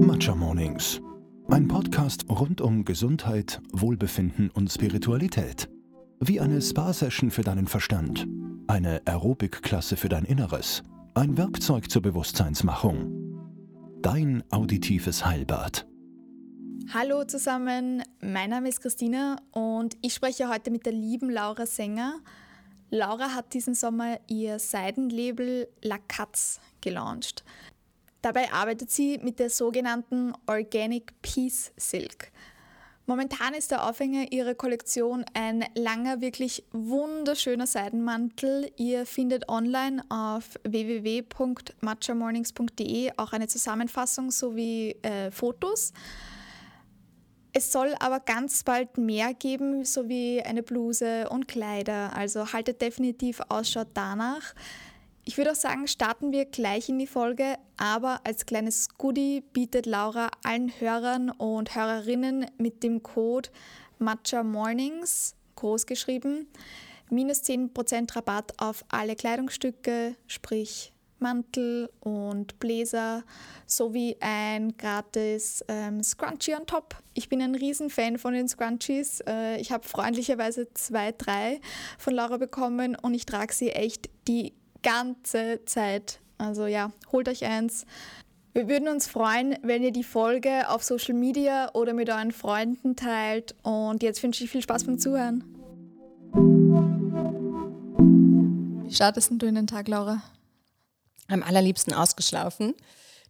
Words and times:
Matcha 0.00 0.34
Mornings. 0.34 0.98
Ein 1.48 1.68
Podcast 1.68 2.24
rund 2.30 2.62
um 2.62 2.86
Gesundheit, 2.86 3.60
Wohlbefinden 3.72 4.48
und 4.48 4.72
Spiritualität. 4.72 5.68
Wie 6.20 6.40
eine 6.40 6.62
Spa-Session 6.62 7.30
für 7.30 7.42
deinen 7.42 7.66
Verstand, 7.66 8.26
eine 8.66 9.02
Aerobic-Klasse 9.04 9.98
für 9.98 10.08
dein 10.08 10.24
Inneres, 10.24 10.82
ein 11.14 11.36
Werkzeug 11.36 11.90
zur 11.90 12.00
Bewusstseinsmachung. 12.00 14.00
Dein 14.00 14.42
auditives 14.50 15.26
Heilbad. 15.26 15.86
Hallo 16.94 17.24
zusammen, 17.24 18.02
mein 18.22 18.48
Name 18.48 18.70
ist 18.70 18.80
Christina 18.80 19.36
und 19.52 19.98
ich 20.00 20.14
spreche 20.14 20.48
heute 20.48 20.70
mit 20.70 20.86
der 20.86 20.94
lieben 20.94 21.28
Laura 21.28 21.66
Sänger. 21.66 22.14
Laura 22.88 23.34
hat 23.34 23.52
diesen 23.52 23.74
Sommer 23.74 24.18
ihr 24.28 24.58
Seidenlabel 24.58 25.68
La 25.82 25.98
Katz 26.08 26.58
gelauncht. 26.80 27.44
Dabei 28.22 28.50
arbeitet 28.52 28.90
sie 28.90 29.18
mit 29.22 29.38
der 29.38 29.50
sogenannten 29.50 30.32
Organic 30.46 31.12
Peace 31.22 31.72
Silk. 31.76 32.32
Momentan 33.06 33.54
ist 33.54 33.70
der 33.72 33.88
Aufhänger 33.88 34.30
ihrer 34.30 34.54
Kollektion 34.54 35.24
ein 35.34 35.64
langer, 35.74 36.20
wirklich 36.20 36.62
wunderschöner 36.70 37.66
Seidenmantel. 37.66 38.70
Ihr 38.76 39.04
findet 39.04 39.48
online 39.48 40.04
auf 40.10 40.60
www.matchamornings.de 40.62 43.10
auch 43.16 43.32
eine 43.32 43.48
Zusammenfassung 43.48 44.30
sowie 44.30 44.94
äh, 45.02 45.32
Fotos. 45.32 45.92
Es 47.52 47.72
soll 47.72 47.96
aber 47.98 48.20
ganz 48.20 48.62
bald 48.62 48.96
mehr 48.96 49.34
geben, 49.34 49.84
sowie 49.84 50.40
eine 50.42 50.62
Bluse 50.62 51.28
und 51.30 51.48
Kleider. 51.48 52.14
Also 52.14 52.52
haltet 52.52 52.80
definitiv 52.80 53.40
Ausschau 53.48 53.82
danach. 53.92 54.54
Ich 55.30 55.38
würde 55.38 55.52
auch 55.52 55.54
sagen, 55.54 55.86
starten 55.86 56.32
wir 56.32 56.44
gleich 56.44 56.88
in 56.88 56.98
die 56.98 57.06
Folge, 57.06 57.54
aber 57.76 58.20
als 58.24 58.46
kleines 58.46 58.88
Goodie 58.98 59.44
bietet 59.52 59.86
Laura 59.86 60.28
allen 60.42 60.72
Hörern 60.80 61.30
und 61.30 61.76
Hörerinnen 61.76 62.46
mit 62.58 62.82
dem 62.82 63.04
Code 63.04 63.48
Matcha 64.00 64.42
Mornings, 64.42 65.36
groß 65.54 65.86
geschrieben, 65.86 66.48
minus 67.10 67.44
10% 67.44 68.16
Rabatt 68.16 68.54
auf 68.58 68.84
alle 68.88 69.14
Kleidungsstücke, 69.14 70.16
sprich 70.26 70.92
Mantel 71.20 71.90
und 72.00 72.58
Bläser 72.58 73.22
sowie 73.66 74.16
ein 74.18 74.76
gratis 74.76 75.64
ähm, 75.68 76.02
Scrunchie 76.02 76.56
on 76.56 76.66
top. 76.66 76.96
Ich 77.14 77.28
bin 77.28 77.40
ein 77.40 77.54
Riesenfan 77.54 78.18
von 78.18 78.34
den 78.34 78.48
Scrunchies. 78.48 79.20
Äh, 79.28 79.60
ich 79.60 79.70
habe 79.70 79.86
freundlicherweise 79.86 80.74
zwei, 80.74 81.12
drei 81.12 81.60
von 81.98 82.14
Laura 82.14 82.36
bekommen 82.38 82.96
und 82.96 83.14
ich 83.14 83.26
trage 83.26 83.54
sie 83.54 83.70
echt 83.70 84.10
die 84.26 84.54
ganze 84.82 85.60
Zeit. 85.64 86.20
Also 86.38 86.66
ja, 86.66 86.90
holt 87.12 87.28
euch 87.28 87.44
eins. 87.44 87.84
Wir 88.52 88.68
würden 88.68 88.88
uns 88.88 89.06
freuen, 89.06 89.56
wenn 89.62 89.84
ihr 89.84 89.92
die 89.92 90.02
Folge 90.02 90.68
auf 90.68 90.82
Social 90.82 91.14
Media 91.14 91.70
oder 91.72 91.92
mit 91.92 92.10
euren 92.10 92.32
Freunden 92.32 92.96
teilt. 92.96 93.54
Und 93.62 94.02
jetzt 94.02 94.22
wünsche 94.22 94.42
ich 94.42 94.50
viel 94.50 94.62
Spaß 94.62 94.84
beim 94.84 94.98
Zuhören. 94.98 95.44
Wie 98.84 98.92
startest 98.92 99.30
du 99.30 99.46
in 99.46 99.54
den 99.54 99.68
Tag, 99.68 99.86
Laura? 99.86 100.20
Am 101.28 101.44
allerliebsten 101.44 101.94
ausgeschlafen. 101.94 102.74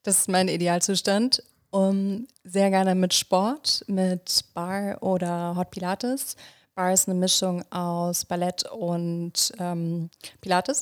Das 0.02 0.20
ist 0.20 0.28
mein 0.28 0.48
Idealzustand. 0.48 1.42
Um, 1.72 2.26
sehr 2.42 2.70
gerne 2.70 2.94
mit 2.96 3.14
Sport, 3.14 3.84
mit 3.86 4.44
Bar 4.54 5.02
oder 5.02 5.54
Hot 5.54 5.70
Pilates. 5.70 6.34
Bar 6.74 6.92
ist 6.92 7.08
eine 7.08 7.18
Mischung 7.18 7.62
aus 7.70 8.24
Ballett 8.24 8.64
und 8.72 9.52
ähm, 9.58 10.10
Pilates. 10.40 10.80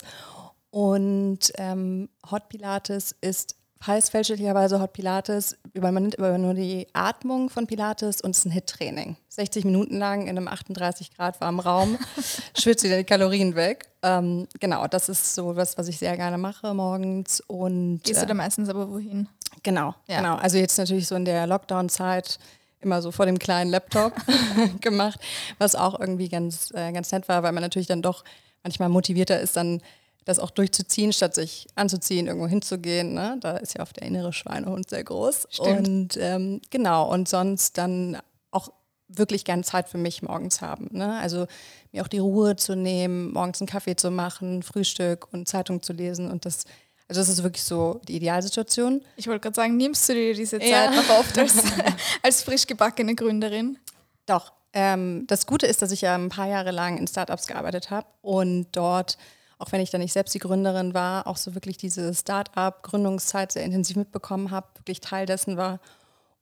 Und 0.70 1.52
ähm, 1.56 2.08
Hot 2.30 2.48
Pilates 2.48 3.14
ist, 3.20 3.56
heißt 3.86 4.10
fälschlicherweise 4.10 4.80
Hot 4.80 4.92
Pilates, 4.92 5.56
man 5.74 5.94
nimmt 5.94 6.18
aber 6.18 6.36
nur 6.36 6.54
die 6.54 6.86
Atmung 6.92 7.48
von 7.48 7.66
Pilates 7.66 8.20
und 8.20 8.32
es 8.32 8.38
ist 8.38 8.44
ein 8.46 8.50
Hit-Training. 8.50 9.16
60 9.28 9.64
Minuten 9.64 9.98
lang 9.98 10.22
in 10.22 10.36
einem 10.36 10.48
38 10.48 11.14
Grad 11.14 11.40
warmen 11.40 11.60
Raum, 11.60 11.98
schwitzt 12.58 12.84
wieder 12.84 12.98
die 12.98 13.04
Kalorien 13.04 13.54
weg. 13.54 13.88
Ähm, 14.02 14.46
genau, 14.60 14.86
das 14.88 15.08
ist 15.08 15.34
so 15.34 15.56
was, 15.56 15.78
was 15.78 15.88
ich 15.88 15.98
sehr 15.98 16.16
gerne 16.16 16.38
mache 16.38 16.74
morgens. 16.74 17.40
Und, 17.46 18.02
Gehst 18.04 18.22
du 18.22 18.26
da 18.26 18.32
äh, 18.32 18.36
meistens 18.36 18.68
aber 18.68 18.90
wohin? 18.90 19.28
Genau, 19.62 19.94
ja. 20.06 20.18
genau. 20.18 20.36
Also 20.36 20.58
jetzt 20.58 20.76
natürlich 20.78 21.06
so 21.06 21.14
in 21.14 21.24
der 21.24 21.46
Lockdown-Zeit 21.46 22.38
immer 22.80 23.02
so 23.02 23.10
vor 23.10 23.26
dem 23.26 23.38
kleinen 23.38 23.70
Laptop 23.70 24.12
gemacht, 24.80 25.20
was 25.58 25.74
auch 25.74 25.98
irgendwie 25.98 26.28
ganz, 26.28 26.70
äh, 26.74 26.92
ganz 26.92 27.10
nett 27.12 27.28
war, 27.28 27.42
weil 27.42 27.52
man 27.52 27.62
natürlich 27.62 27.88
dann 27.88 28.02
doch 28.02 28.24
manchmal 28.62 28.88
motivierter 28.88 29.40
ist, 29.40 29.56
dann 29.56 29.80
das 30.28 30.38
auch 30.38 30.50
durchzuziehen, 30.50 31.14
statt 31.14 31.34
sich 31.34 31.66
anzuziehen, 31.74 32.26
irgendwo 32.26 32.46
hinzugehen. 32.46 33.14
Ne? 33.14 33.38
Da 33.40 33.56
ist 33.56 33.74
ja 33.74 33.80
oft 33.80 33.96
der 33.96 34.06
innere 34.06 34.34
Schweinehund 34.34 34.90
sehr 34.90 35.02
groß. 35.02 35.48
Stimmt. 35.48 35.88
Und 35.88 36.18
ähm, 36.20 36.60
genau, 36.68 37.10
und 37.10 37.30
sonst 37.30 37.78
dann 37.78 38.18
auch 38.50 38.70
wirklich 39.08 39.46
gerne 39.46 39.62
Zeit 39.62 39.88
für 39.88 39.96
mich 39.96 40.20
morgens 40.20 40.60
haben. 40.60 40.88
Ne? 40.90 41.18
Also 41.18 41.46
mir 41.92 42.02
auch 42.02 42.08
die 42.08 42.18
Ruhe 42.18 42.56
zu 42.56 42.76
nehmen, 42.76 43.32
morgens 43.32 43.62
einen 43.62 43.68
Kaffee 43.68 43.96
zu 43.96 44.10
machen, 44.10 44.62
Frühstück 44.62 45.32
und 45.32 45.48
Zeitung 45.48 45.82
zu 45.82 45.94
lesen 45.94 46.30
und 46.30 46.44
das 46.44 46.64
also 47.10 47.22
das 47.22 47.30
ist 47.30 47.42
wirklich 47.42 47.64
so 47.64 48.02
die 48.06 48.16
Idealsituation. 48.16 49.00
Ich 49.16 49.28
wollte 49.28 49.40
gerade 49.40 49.54
sagen, 49.54 49.78
nimmst 49.78 50.06
du 50.10 50.12
dir 50.12 50.34
diese 50.34 50.58
Zeit 50.58 50.68
ja. 50.68 50.90
noch 50.90 51.08
oft 51.08 51.38
als, 51.38 51.54
als 52.22 52.42
frisch 52.42 52.66
gebackene 52.66 53.14
Gründerin? 53.14 53.78
Doch. 54.26 54.52
Ähm, 54.74 55.24
das 55.26 55.46
Gute 55.46 55.66
ist, 55.66 55.80
dass 55.80 55.90
ich 55.90 56.02
ja 56.02 56.14
ein 56.14 56.28
paar 56.28 56.48
Jahre 56.48 56.70
lang 56.70 56.98
in 56.98 57.06
Startups 57.06 57.46
gearbeitet 57.46 57.88
habe 57.88 58.06
und 58.20 58.66
dort 58.72 59.16
auch 59.58 59.72
wenn 59.72 59.80
ich 59.80 59.90
da 59.90 59.98
nicht 59.98 60.12
selbst 60.12 60.34
die 60.34 60.38
Gründerin 60.38 60.94
war, 60.94 61.26
auch 61.26 61.36
so 61.36 61.54
wirklich 61.54 61.76
diese 61.76 62.14
Start-up-Gründungszeit 62.14 63.52
sehr 63.52 63.64
intensiv 63.64 63.96
mitbekommen 63.96 64.50
habe, 64.50 64.68
wirklich 64.76 65.00
Teil 65.00 65.26
dessen 65.26 65.56
war 65.56 65.80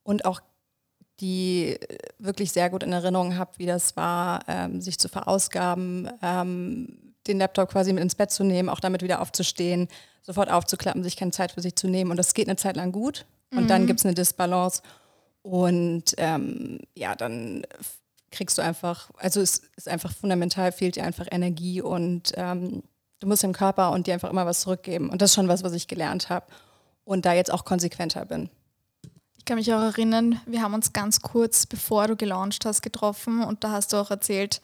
und 0.03 0.25
auch 0.25 0.41
die 1.19 1.77
äh, 1.79 1.97
wirklich 2.19 2.51
sehr 2.51 2.69
gut 2.69 2.83
in 2.83 2.93
Erinnerung 2.93 3.37
habe, 3.37 3.51
wie 3.57 3.65
das 3.65 3.95
war, 3.97 4.41
ähm, 4.47 4.81
sich 4.81 4.99
zu 4.99 5.09
verausgaben, 5.09 6.09
ähm, 6.21 7.13
den 7.27 7.39
Laptop 7.39 7.69
quasi 7.69 7.91
mit 7.91 8.03
ins 8.03 8.15
Bett 8.15 8.31
zu 8.31 8.43
nehmen, 8.43 8.69
auch 8.69 8.79
damit 8.79 9.01
wieder 9.01 9.21
aufzustehen, 9.21 9.87
sofort 10.21 10.49
aufzuklappen, 10.49 11.03
sich 11.03 11.17
keine 11.17 11.31
Zeit 11.31 11.51
für 11.51 11.61
sich 11.61 11.75
zu 11.75 11.87
nehmen. 11.87 12.11
Und 12.11 12.17
das 12.17 12.33
geht 12.33 12.47
eine 12.47 12.55
Zeit 12.55 12.77
lang 12.77 12.91
gut. 12.91 13.25
Und 13.51 13.63
mhm. 13.63 13.67
dann 13.67 13.87
gibt 13.87 13.99
es 13.99 14.05
eine 14.05 14.15
Disbalance. 14.15 14.81
Und 15.41 16.15
ähm, 16.17 16.79
ja, 16.95 17.15
dann 17.15 17.63
kriegst 18.31 18.57
du 18.57 18.61
einfach, 18.61 19.09
also 19.17 19.41
es 19.41 19.61
ist 19.75 19.87
einfach 19.87 20.13
fundamental, 20.13 20.71
fehlt 20.71 20.95
dir 20.95 21.03
einfach 21.03 21.27
Energie 21.31 21.81
und 21.81 22.33
ähm, 22.35 22.83
Du 23.19 23.27
musst 23.27 23.43
dem 23.43 23.53
Körper 23.53 23.91
und 23.91 24.07
dir 24.07 24.13
einfach 24.13 24.29
immer 24.29 24.45
was 24.45 24.61
zurückgeben. 24.61 25.09
Und 25.09 25.21
das 25.21 25.31
ist 25.31 25.35
schon 25.35 25.47
was, 25.47 25.63
was 25.63 25.73
ich 25.73 25.87
gelernt 25.87 26.29
habe. 26.29 26.45
Und 27.03 27.25
da 27.25 27.33
jetzt 27.33 27.51
auch 27.51 27.65
konsequenter 27.65 28.25
bin. 28.25 28.49
Ich 29.37 29.45
kann 29.45 29.57
mich 29.57 29.73
auch 29.73 29.81
erinnern, 29.81 30.41
wir 30.45 30.61
haben 30.61 30.73
uns 30.73 30.91
ganz 30.91 31.21
kurz, 31.21 31.65
bevor 31.65 32.07
du 32.07 32.15
gelauncht 32.15 32.65
hast, 32.65 32.81
getroffen 32.81 33.43
und 33.43 33.63
da 33.63 33.71
hast 33.71 33.93
du 33.93 33.97
auch 33.97 34.11
erzählt, 34.11 34.61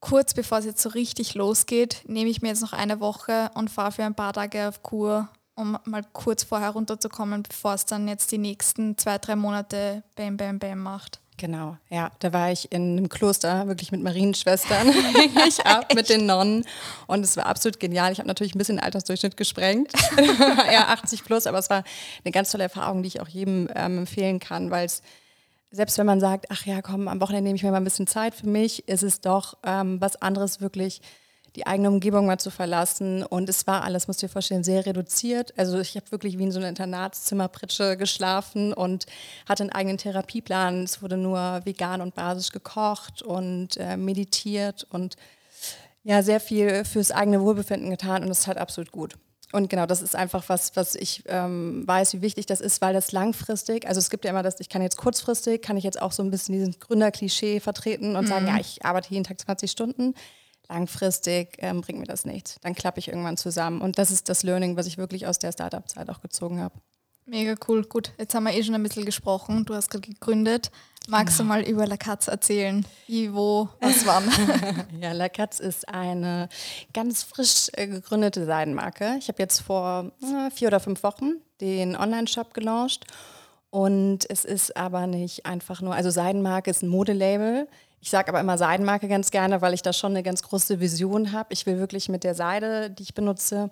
kurz 0.00 0.34
bevor 0.34 0.58
es 0.58 0.64
jetzt 0.64 0.82
so 0.82 0.90
richtig 0.90 1.34
losgeht, 1.34 2.02
nehme 2.06 2.30
ich 2.30 2.40
mir 2.40 2.48
jetzt 2.48 2.62
noch 2.62 2.72
eine 2.72 3.00
Woche 3.00 3.50
und 3.54 3.70
fahre 3.70 3.92
für 3.92 4.04
ein 4.04 4.14
paar 4.14 4.32
Tage 4.32 4.68
auf 4.68 4.84
Kur, 4.84 5.28
um 5.56 5.76
mal 5.84 6.04
kurz 6.12 6.44
vorher 6.44 6.70
runterzukommen, 6.70 7.42
bevor 7.42 7.74
es 7.74 7.86
dann 7.86 8.06
jetzt 8.06 8.30
die 8.30 8.38
nächsten 8.38 8.96
zwei, 8.96 9.18
drei 9.18 9.34
Monate 9.34 10.04
Bam 10.14 10.36
Bam 10.36 10.60
Bam 10.60 10.78
macht. 10.78 11.20
Genau, 11.38 11.76
ja, 11.88 12.10
da 12.18 12.32
war 12.32 12.50
ich 12.50 12.72
in 12.72 12.98
einem 12.98 13.08
Kloster, 13.08 13.68
wirklich 13.68 13.92
mit 13.92 14.02
Marienschwestern, 14.02 14.88
ich 15.48 15.64
ab 15.64 15.94
mit 15.94 16.08
den 16.08 16.26
Nonnen. 16.26 16.64
Und 17.06 17.24
es 17.24 17.36
war 17.36 17.46
absolut 17.46 17.78
genial. 17.78 18.10
Ich 18.10 18.18
habe 18.18 18.26
natürlich 18.26 18.56
ein 18.56 18.58
bisschen 18.58 18.76
den 18.76 18.84
Altersdurchschnitt 18.84 19.36
gesprengt, 19.36 19.92
ja 20.72 20.88
80 20.88 21.24
plus, 21.24 21.46
aber 21.46 21.58
es 21.58 21.70
war 21.70 21.84
eine 22.24 22.32
ganz 22.32 22.50
tolle 22.50 22.64
Erfahrung, 22.64 23.04
die 23.04 23.06
ich 23.06 23.20
auch 23.20 23.28
jedem 23.28 23.68
ähm, 23.76 23.98
empfehlen 23.98 24.40
kann, 24.40 24.72
weil 24.72 24.86
es 24.86 25.02
selbst 25.70 25.98
wenn 25.98 26.06
man 26.06 26.18
sagt, 26.18 26.46
ach 26.48 26.66
ja, 26.66 26.82
komm, 26.82 27.08
am 27.08 27.20
Wochenende 27.20 27.44
nehme 27.44 27.56
ich 27.56 27.62
mir 27.62 27.70
mal 27.70 27.76
ein 27.76 27.84
bisschen 27.84 28.06
Zeit 28.06 28.34
für 28.34 28.48
mich, 28.48 28.88
ist 28.88 29.02
es 29.02 29.20
doch 29.20 29.56
ähm, 29.64 30.00
was 30.00 30.20
anderes 30.20 30.60
wirklich 30.60 31.02
die 31.56 31.66
eigene 31.66 31.88
Umgebung 31.88 32.26
mal 32.26 32.38
zu 32.38 32.50
verlassen. 32.50 33.22
Und 33.22 33.48
es 33.48 33.66
war 33.66 33.82
alles, 33.82 34.06
musst 34.06 34.22
du 34.22 34.26
dir 34.26 34.32
vorstellen, 34.32 34.64
sehr 34.64 34.86
reduziert. 34.86 35.52
Also 35.56 35.78
ich 35.80 35.96
habe 35.96 36.10
wirklich 36.10 36.38
wie 36.38 36.44
in 36.44 36.52
so 36.52 36.58
einer 36.58 36.68
Internatszimmerpritsche 36.68 37.96
geschlafen 37.96 38.72
und 38.72 39.06
hatte 39.48 39.62
einen 39.62 39.72
eigenen 39.72 39.98
Therapieplan. 39.98 40.84
Es 40.84 41.02
wurde 41.02 41.16
nur 41.16 41.60
vegan 41.64 42.00
und 42.00 42.14
basisch 42.14 42.50
gekocht 42.50 43.22
und 43.22 43.76
äh, 43.76 43.96
meditiert 43.96 44.86
und 44.90 45.16
ja, 46.04 46.22
sehr 46.22 46.40
viel 46.40 46.84
fürs 46.84 47.10
eigene 47.10 47.40
Wohlbefinden 47.42 47.90
getan 47.90 48.22
und 48.22 48.30
es 48.30 48.46
hat 48.46 48.56
absolut 48.56 48.92
gut. 48.92 49.16
Und 49.52 49.70
genau, 49.70 49.86
das 49.86 50.02
ist 50.02 50.14
einfach 50.14 50.44
was, 50.48 50.76
was 50.76 50.94
ich 50.94 51.22
ähm, 51.26 51.86
weiß, 51.86 52.14
wie 52.14 52.20
wichtig 52.20 52.44
das 52.46 52.60
ist, 52.60 52.82
weil 52.82 52.92
das 52.92 53.12
langfristig, 53.12 53.86
also 53.88 53.98
es 53.98 54.10
gibt 54.10 54.24
ja 54.24 54.30
immer 54.30 54.42
das, 54.42 54.60
ich 54.60 54.68
kann 54.68 54.82
jetzt 54.82 54.98
kurzfristig, 54.98 55.62
kann 55.62 55.78
ich 55.78 55.84
jetzt 55.84 56.00
auch 56.00 56.12
so 56.12 56.22
ein 56.22 56.30
bisschen 56.30 56.54
diesen 56.54 56.78
Gründerklischee 56.78 57.60
vertreten 57.60 58.14
und 58.14 58.24
mhm. 58.24 58.28
sagen, 58.28 58.46
ja, 58.46 58.58
ich 58.58 58.84
arbeite 58.84 59.10
jeden 59.10 59.24
Tag 59.24 59.40
20 59.40 59.70
Stunden 59.70 60.14
langfristig 60.68 61.56
ähm, 61.58 61.80
bringt 61.80 61.98
mir 61.98 62.06
das 62.06 62.24
nichts. 62.24 62.56
Dann 62.62 62.74
klappe 62.74 62.98
ich 62.98 63.08
irgendwann 63.08 63.36
zusammen. 63.36 63.80
Und 63.80 63.98
das 63.98 64.10
ist 64.10 64.28
das 64.28 64.42
Learning, 64.42 64.76
was 64.76 64.86
ich 64.86 64.98
wirklich 64.98 65.26
aus 65.26 65.38
der 65.38 65.52
Startup-Zeit 65.52 66.08
auch 66.10 66.20
gezogen 66.20 66.60
habe. 66.60 66.74
Mega 67.26 67.54
cool. 67.68 67.84
Gut, 67.84 68.12
jetzt 68.18 68.34
haben 68.34 68.44
wir 68.44 68.54
eh 68.54 68.62
schon 68.62 68.74
ein 68.74 68.82
bisschen 68.82 69.04
gesprochen. 69.04 69.66
Du 69.66 69.74
hast 69.74 69.90
gerade 69.90 70.08
gegründet. 70.08 70.70
Magst 71.08 71.38
genau. 71.38 71.54
du 71.54 71.60
mal 71.60 71.68
über 71.68 71.86
La 71.86 71.96
Katz 71.96 72.26
erzählen? 72.26 72.84
Wie, 73.06 73.32
wo, 73.34 73.68
was 73.80 74.06
wann? 74.06 74.30
ja, 75.00 75.12
La 75.12 75.28
Katz 75.28 75.58
ist 75.58 75.88
eine 75.88 76.48
ganz 76.92 77.22
frisch 77.22 77.68
äh, 77.72 77.86
gegründete 77.86 78.44
Seidenmarke. 78.44 79.16
Ich 79.18 79.28
habe 79.28 79.42
jetzt 79.42 79.60
vor 79.60 80.12
äh, 80.22 80.50
vier 80.50 80.68
oder 80.68 80.80
fünf 80.80 81.02
Wochen 81.02 81.36
den 81.60 81.96
Online-Shop 81.96 82.54
gelauncht 82.54 83.06
Und 83.70 84.28
es 84.30 84.44
ist 84.44 84.76
aber 84.76 85.06
nicht 85.06 85.46
einfach 85.46 85.80
nur, 85.80 85.94
also 85.94 86.10
Seidenmarke 86.10 86.70
ist 86.70 86.82
ein 86.82 86.88
Modelabel. 86.88 87.68
Ich 88.00 88.10
sage 88.10 88.28
aber 88.28 88.40
immer 88.40 88.58
Seidenmarke 88.58 89.08
ganz 89.08 89.30
gerne, 89.30 89.60
weil 89.60 89.74
ich 89.74 89.82
da 89.82 89.92
schon 89.92 90.12
eine 90.12 90.22
ganz 90.22 90.42
große 90.42 90.80
Vision 90.80 91.32
habe. 91.32 91.52
Ich 91.52 91.66
will 91.66 91.78
wirklich 91.78 92.08
mit 92.08 92.24
der 92.24 92.34
Seide, 92.34 92.90
die 92.90 93.02
ich 93.02 93.14
benutze, 93.14 93.70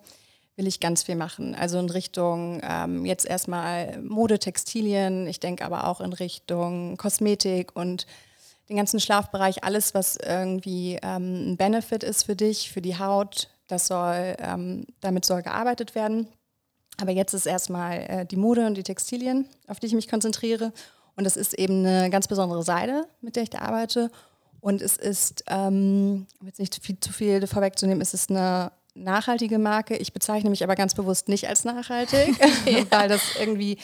will 0.56 0.66
ich 0.66 0.80
ganz 0.80 1.04
viel 1.04 1.16
machen. 1.16 1.54
Also 1.54 1.78
in 1.78 1.90
Richtung 1.90 2.60
ähm, 2.64 3.04
jetzt 3.04 3.26
erstmal 3.26 4.00
Mode, 4.02 4.38
Textilien. 4.38 5.26
Ich 5.26 5.38
denke 5.38 5.64
aber 5.64 5.86
auch 5.86 6.00
in 6.00 6.12
Richtung 6.12 6.96
Kosmetik 6.96 7.76
und 7.76 8.06
den 8.68 8.76
ganzen 8.76 8.98
Schlafbereich. 8.98 9.62
Alles, 9.64 9.94
was 9.94 10.16
irgendwie 10.16 10.98
ähm, 11.02 11.52
ein 11.52 11.56
Benefit 11.56 12.02
ist 12.02 12.24
für 12.24 12.34
dich, 12.34 12.72
für 12.72 12.82
die 12.82 12.98
Haut, 12.98 13.48
das 13.68 13.86
soll, 13.86 14.36
ähm, 14.40 14.86
damit 15.00 15.24
soll 15.24 15.42
gearbeitet 15.42 15.94
werden. 15.94 16.26
Aber 17.00 17.12
jetzt 17.12 17.34
ist 17.34 17.46
erstmal 17.46 17.98
äh, 18.08 18.26
die 18.26 18.36
Mode 18.36 18.66
und 18.66 18.74
die 18.74 18.82
Textilien, 18.82 19.46
auf 19.66 19.78
die 19.78 19.86
ich 19.86 19.94
mich 19.94 20.08
konzentriere. 20.08 20.72
Und 21.16 21.24
das 21.24 21.36
ist 21.36 21.54
eben 21.54 21.84
eine 21.84 22.10
ganz 22.10 22.28
besondere 22.28 22.62
Seide, 22.62 23.06
mit 23.20 23.36
der 23.36 23.42
ich 23.42 23.50
da 23.50 23.58
arbeite. 23.58 24.10
Und 24.60 24.82
es 24.82 24.96
ist, 24.96 25.44
ähm, 25.48 26.26
um 26.40 26.46
jetzt 26.46 26.60
nicht 26.60 26.78
viel, 26.82 26.98
zu 27.00 27.12
viel 27.12 27.46
vorwegzunehmen, 27.46 28.00
es 28.00 28.14
ist 28.14 28.30
eine 28.30 28.72
nachhaltige 28.94 29.58
Marke. 29.58 29.96
Ich 29.96 30.12
bezeichne 30.12 30.50
mich 30.50 30.64
aber 30.64 30.74
ganz 30.74 30.94
bewusst 30.94 31.28
nicht 31.28 31.48
als 31.48 31.64
nachhaltig, 31.64 32.36
ja. 32.66 32.84
weil 32.90 33.08
das 33.08 33.22
irgendwie 33.38 33.78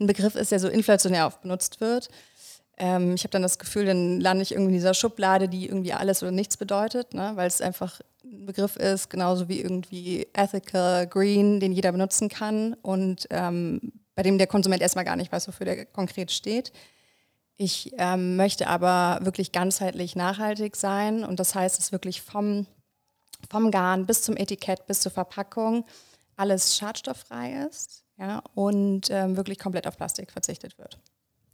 ein 0.00 0.06
Begriff 0.06 0.34
ist, 0.34 0.52
der 0.52 0.60
so 0.60 0.68
inflationär 0.68 1.26
oft 1.26 1.42
benutzt 1.42 1.80
wird. 1.80 2.08
Ähm, 2.76 3.14
ich 3.14 3.24
habe 3.24 3.30
dann 3.30 3.42
das 3.42 3.58
Gefühl, 3.58 3.86
dann 3.86 4.20
lande 4.20 4.42
ich 4.42 4.52
irgendwie 4.52 4.70
in 4.70 4.78
dieser 4.78 4.94
Schublade, 4.94 5.48
die 5.48 5.66
irgendwie 5.66 5.92
alles 5.92 6.22
oder 6.22 6.32
nichts 6.32 6.56
bedeutet, 6.56 7.12
ne? 7.14 7.32
weil 7.34 7.48
es 7.48 7.60
einfach 7.60 8.00
ein 8.24 8.46
Begriff 8.46 8.76
ist, 8.76 9.10
genauso 9.10 9.48
wie 9.48 9.60
irgendwie 9.60 10.28
ethical, 10.32 11.06
green, 11.06 11.60
den 11.60 11.72
jeder 11.72 11.92
benutzen 11.92 12.28
kann 12.28 12.74
und 12.82 13.26
ähm, 13.30 13.92
bei 14.18 14.24
dem 14.24 14.36
der 14.36 14.48
Konsument 14.48 14.82
erstmal 14.82 15.04
gar 15.04 15.14
nicht 15.14 15.30
weiß, 15.30 15.46
wofür 15.46 15.64
der 15.64 15.86
konkret 15.86 16.32
steht. 16.32 16.72
Ich 17.56 17.92
ähm, 17.98 18.34
möchte 18.34 18.66
aber 18.66 19.20
wirklich 19.22 19.52
ganzheitlich 19.52 20.16
nachhaltig 20.16 20.74
sein 20.74 21.22
und 21.22 21.38
das 21.38 21.54
heißt, 21.54 21.78
es 21.78 21.92
wirklich 21.92 22.20
vom, 22.20 22.66
vom 23.48 23.70
Garn 23.70 24.06
bis 24.06 24.22
zum 24.22 24.36
Etikett, 24.36 24.88
bis 24.88 24.98
zur 24.98 25.12
Verpackung 25.12 25.84
alles 26.34 26.76
schadstofffrei 26.76 27.68
ist 27.70 28.02
ja, 28.18 28.42
und 28.56 29.08
ähm, 29.10 29.36
wirklich 29.36 29.60
komplett 29.60 29.86
auf 29.86 29.96
Plastik 29.96 30.32
verzichtet 30.32 30.78
wird 30.78 30.98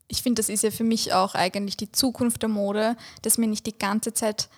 ich 0.08 0.22
finde, 0.22 0.40
das 0.40 0.48
ist 0.48 0.62
ja 0.62 0.70
für 0.70 0.84
mich 0.84 1.12
auch 1.12 1.34
eigentlich 1.34 1.76
die 1.76 1.90
Zukunft 1.90 2.42
der 2.42 2.48
Mode, 2.48 2.96
dass 3.22 3.38
mir 3.38 3.46
nicht 3.46 3.66
die 3.66 3.76
ganze 3.76 4.12
Zeit 4.12 4.48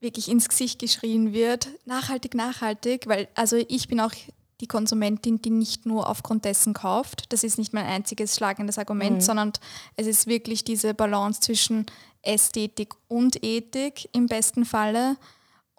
wirklich 0.00 0.28
ins 0.28 0.48
Gesicht 0.48 0.78
geschrien 0.78 1.32
wird, 1.32 1.68
nachhaltig, 1.84 2.34
nachhaltig, 2.34 3.06
weil 3.06 3.28
also 3.34 3.56
ich 3.56 3.88
bin 3.88 4.00
auch 4.00 4.12
die 4.60 4.66
Konsumentin, 4.66 5.40
die 5.40 5.50
nicht 5.50 5.86
nur 5.86 6.08
aufgrund 6.08 6.44
dessen 6.44 6.74
kauft. 6.74 7.32
Das 7.32 7.44
ist 7.44 7.58
nicht 7.58 7.72
mein 7.72 7.86
einziges 7.86 8.34
schlagendes 8.36 8.78
Argument, 8.78 9.16
mhm. 9.16 9.20
sondern 9.20 9.52
es 9.96 10.06
ist 10.06 10.26
wirklich 10.26 10.64
diese 10.64 10.94
Balance 10.94 11.40
zwischen 11.40 11.86
Ästhetik 12.22 12.94
und 13.06 13.44
Ethik 13.44 14.08
im 14.12 14.26
besten 14.26 14.64
Falle. 14.64 15.16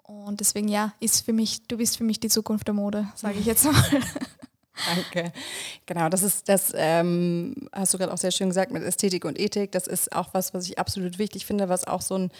Und 0.02 0.40
deswegen 0.40 0.68
ja, 0.68 0.92
ist 0.98 1.24
für 1.24 1.32
mich, 1.32 1.66
du 1.68 1.76
bist 1.76 1.96
für 1.96 2.04
mich 2.04 2.18
die 2.18 2.28
Zukunft 2.28 2.66
der 2.66 2.74
Mode, 2.74 3.08
sage 3.14 3.38
ich 3.38 3.46
jetzt 3.46 3.64
mal. 3.64 3.74
Danke. 4.94 5.32
Genau, 5.86 6.08
das 6.08 6.22
ist 6.22 6.48
das, 6.48 6.72
ähm, 6.74 7.54
hast 7.72 7.92
du 7.92 7.98
gerade 7.98 8.12
auch 8.12 8.18
sehr 8.18 8.30
schön 8.30 8.48
gesagt 8.48 8.72
mit 8.72 8.82
Ästhetik 8.82 9.24
und 9.24 9.38
Ethik. 9.38 9.72
Das 9.72 9.86
ist 9.86 10.12
auch 10.12 10.32
was, 10.32 10.54
was 10.54 10.66
ich 10.66 10.78
absolut 10.78 11.18
wichtig 11.18 11.46
finde, 11.46 11.68
was 11.68 11.86
auch 11.86 12.00
so 12.02 12.16
ein 12.16 12.30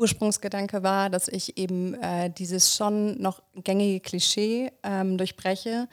Ursprungsgedanke 0.00 0.82
war, 0.82 1.10
dass 1.10 1.28
ich 1.28 1.58
eben 1.58 1.94
äh, 1.94 2.30
dieses 2.30 2.74
schon 2.74 3.20
noch 3.20 3.42
gängige 3.54 4.00
Klischee 4.00 4.72
ähm, 4.82 5.18
durchbreche 5.18 5.88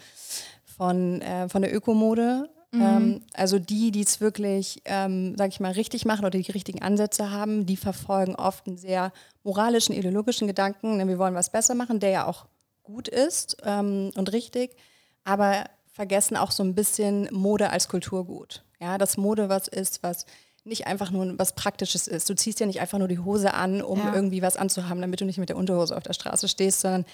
von, 0.66 1.22
äh, 1.22 1.50
von 1.50 1.62
der 1.62 1.76
Ökomode. 1.76 2.50
Mhm. 2.72 2.82
Ähm, 2.82 3.22
also 3.34 3.60
die, 3.60 3.92
die 3.92 4.02
es 4.02 4.22
wirklich, 4.22 4.82
ähm, 4.86 5.36
sag 5.38 5.50
ich 5.50 5.60
mal, 5.60 5.74
richtig 5.74 6.06
machen 6.06 6.26
oder 6.26 6.40
die 6.40 6.52
richtigen 6.52 6.82
Ansätze 6.82 7.32
haben, 7.32 7.66
die 7.66 7.78
verfolgen 7.78 8.36
oft 8.36 8.68
einen 8.68 8.78
sehr 8.78 9.12
moralischen, 9.44 9.94
ideologischen 9.94 10.48
Gedanken. 10.48 10.98
Denn 10.98 11.08
wir 11.08 11.20
wollen 11.20 11.36
was 11.36 11.52
besser 11.52 11.76
machen, 11.76 12.00
der 12.00 12.10
ja 12.10 12.28
auch 12.28 12.46
gut 12.84 13.08
ist 13.08 13.58
ähm, 13.64 14.12
und 14.16 14.32
richtig. 14.32 14.76
Aber 15.24 15.66
vergessen 15.92 16.38
auch 16.38 16.52
so 16.52 16.64
ein 16.64 16.76
bisschen 16.76 17.28
Mode 17.32 17.70
als 17.72 17.90
Kulturgut. 17.90 18.64
Ja, 18.80 18.98
dass 18.98 19.18
Mode 19.18 19.50
was 19.50 19.68
ist, 19.68 20.04
was 20.04 20.26
nicht 20.68 20.88
einfach 20.88 21.12
nur 21.12 21.38
was 21.40 21.54
Praktisches 21.54 22.08
ist. 22.08 22.30
Du 22.30 22.36
ziehst 22.36 22.60
ja 22.60 22.66
nicht 22.66 22.82
einfach 22.82 23.00
nur 23.00 23.08
die 23.08 23.20
Hose 23.20 23.54
an, 23.54 23.82
um 23.82 24.00
ja. 24.00 24.14
irgendwie 24.14 24.42
was 24.42 24.58
anzuhaben, 24.58 25.02
damit 25.02 25.22
du 25.22 25.26
nicht 25.26 25.38
mit 25.38 25.50
der 25.50 25.58
Unterhose 25.58 25.96
auf 25.96 26.04
der 26.04 26.14
Straße 26.14 26.48
stehst, 26.48 26.82
sondern 26.82 27.06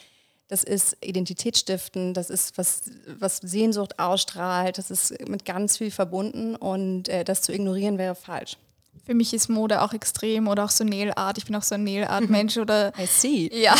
das 0.47 0.63
ist 0.63 0.97
Identitätsstiften, 1.01 2.13
das 2.13 2.29
ist 2.29 2.57
was, 2.57 2.83
was 3.07 3.37
Sehnsucht 3.37 3.97
ausstrahlt, 3.99 4.77
das 4.77 4.91
ist 4.91 5.27
mit 5.27 5.45
ganz 5.45 5.77
viel 5.77 5.89
verbunden 5.89 6.55
und 6.55 7.07
äh, 7.07 7.23
das 7.23 7.41
zu 7.41 7.53
ignorieren 7.53 7.97
wäre 7.97 8.15
falsch. 8.15 8.57
Für 9.05 9.13
mich 9.13 9.33
ist 9.33 9.49
Mode 9.49 9.81
auch 9.81 9.93
extrem 9.93 10.47
oder 10.47 10.63
auch 10.63 10.69
so 10.69 10.85
Nail 10.85 11.11
Art. 11.15 11.37
Ich 11.37 11.45
bin 11.45 11.55
auch 11.55 11.63
so 11.63 11.75
ein 11.75 11.83
Nail 11.83 12.05
Art 12.05 12.29
Mensch 12.29 12.55
oder. 12.55 12.93
I 12.97 13.05
see. 13.05 13.49
Ja. 13.53 13.75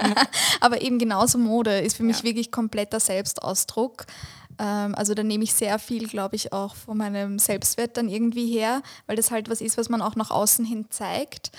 Aber 0.60 0.80
eben 0.80 0.98
genauso 0.98 1.38
Mode 1.38 1.78
ist 1.78 1.96
für 1.96 2.02
mich 2.02 2.18
ja. 2.18 2.24
wirklich 2.24 2.50
kompletter 2.50 2.98
Selbstausdruck. 2.98 4.06
Ähm, 4.58 4.94
also 4.94 5.14
da 5.14 5.22
nehme 5.22 5.44
ich 5.44 5.54
sehr 5.54 5.78
viel, 5.78 6.08
glaube 6.08 6.36
ich, 6.36 6.52
auch 6.52 6.74
von 6.74 6.96
meinem 6.96 7.38
Selbstwert 7.38 7.96
dann 7.96 8.08
irgendwie 8.08 8.50
her, 8.50 8.82
weil 9.06 9.16
das 9.16 9.30
halt 9.30 9.50
was 9.50 9.60
ist, 9.60 9.78
was 9.78 9.88
man 9.88 10.02
auch 10.02 10.16
nach 10.16 10.30
außen 10.30 10.64
hin 10.64 10.86
zeigt. 10.90 11.52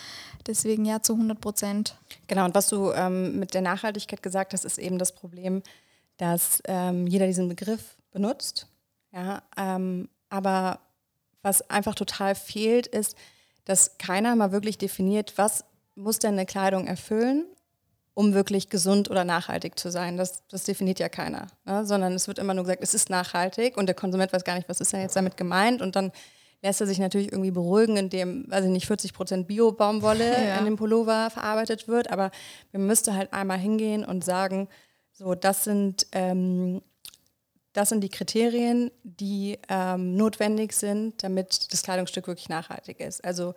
Deswegen 0.46 0.86
ja 0.86 1.02
zu 1.02 1.14
100 1.14 1.40
Prozent. 1.40 1.98
Genau, 2.28 2.46
und 2.46 2.56
was 2.56 2.70
du 2.70 2.92
ähm, 2.92 3.40
mit 3.40 3.54
der 3.54 3.62
Nachhaltigkeit 3.62 4.24
gesagt 4.24 4.54
hast, 4.54 4.66
ist 4.66 4.78
eben 4.78 4.98
das 4.98 5.14
Problem, 5.14 5.62
dass 6.18 6.62
ähm, 6.66 7.06
jeder 7.08 7.28
diesen 7.28 7.50
Begriff 7.50 7.98
benutzt. 8.12 8.68
Ja, 9.12 9.44
ähm, 9.58 10.10
aber 10.30 10.80
was 11.42 11.70
einfach 11.70 11.96
total 11.96 12.36
fehlt, 12.36 12.88
ist, 12.88 13.16
dass 13.66 13.98
keiner 13.98 14.36
mal 14.36 14.52
wirklich 14.52 14.78
definiert, 14.78 15.34
was 15.38 15.66
muss 15.96 16.20
denn 16.20 16.34
eine 16.34 16.46
Kleidung 16.46 16.88
erfüllen 16.88 17.46
um 18.18 18.34
wirklich 18.34 18.70
gesund 18.70 19.12
oder 19.12 19.24
nachhaltig 19.24 19.78
zu 19.78 19.92
sein. 19.92 20.18
Das, 20.18 20.42
das 20.48 20.64
definiert 20.64 20.98
ja 20.98 21.08
keiner, 21.08 21.46
ne? 21.66 21.86
sondern 21.86 22.14
es 22.14 22.28
wird 22.28 22.40
immer 22.40 22.56
nur 22.56 22.64
gesagt, 22.64 22.82
es 22.82 22.96
ist 22.96 23.12
nachhaltig 23.12 23.78
und 23.78 23.86
der 23.86 23.94
Konsument 23.94 24.34
weiß 24.34 24.44
gar 24.44 24.56
nicht, 24.56 24.68
was 24.68 24.82
ist 24.82 24.92
denn 24.92 25.02
jetzt 25.02 25.16
damit 25.16 25.38
gemeint 25.38 25.84
und 25.84 25.96
dann 25.96 26.12
lässt 26.64 26.82
er 26.82 26.88
sich 26.88 26.98
natürlich 26.98 27.32
irgendwie 27.32 27.52
beruhigen, 27.52 27.96
indem, 27.96 28.50
weiß 28.50 28.66
ich 28.66 28.72
nicht, 28.72 28.88
40 28.88 29.14
Prozent 29.14 29.48
Bio-Baumwolle 29.48 30.32
ja. 30.48 30.58
in 30.58 30.66
dem 30.66 30.78
Pullover 30.78 31.30
verarbeitet 31.30 31.88
wird, 31.88 32.10
aber 32.10 32.32
wir 32.72 32.80
müssten 32.80 33.16
halt 33.16 33.34
einmal 33.34 33.60
hingehen 33.60 34.04
und 34.04 34.26
sagen, 34.26 34.68
so, 35.12 35.36
das 35.36 35.64
sind, 35.64 36.08
ähm, 36.14 36.82
das 37.74 37.90
sind 37.90 38.02
die 38.02 38.10
Kriterien, 38.10 38.90
die 39.04 39.60
ähm, 39.70 40.16
notwendig 40.16 40.74
sind, 40.74 41.22
damit 41.22 41.72
das 41.72 41.84
Kleidungsstück 41.84 42.26
wirklich 42.26 42.50
nachhaltig 42.50 43.00
ist. 43.00 43.24
Also 43.24 43.54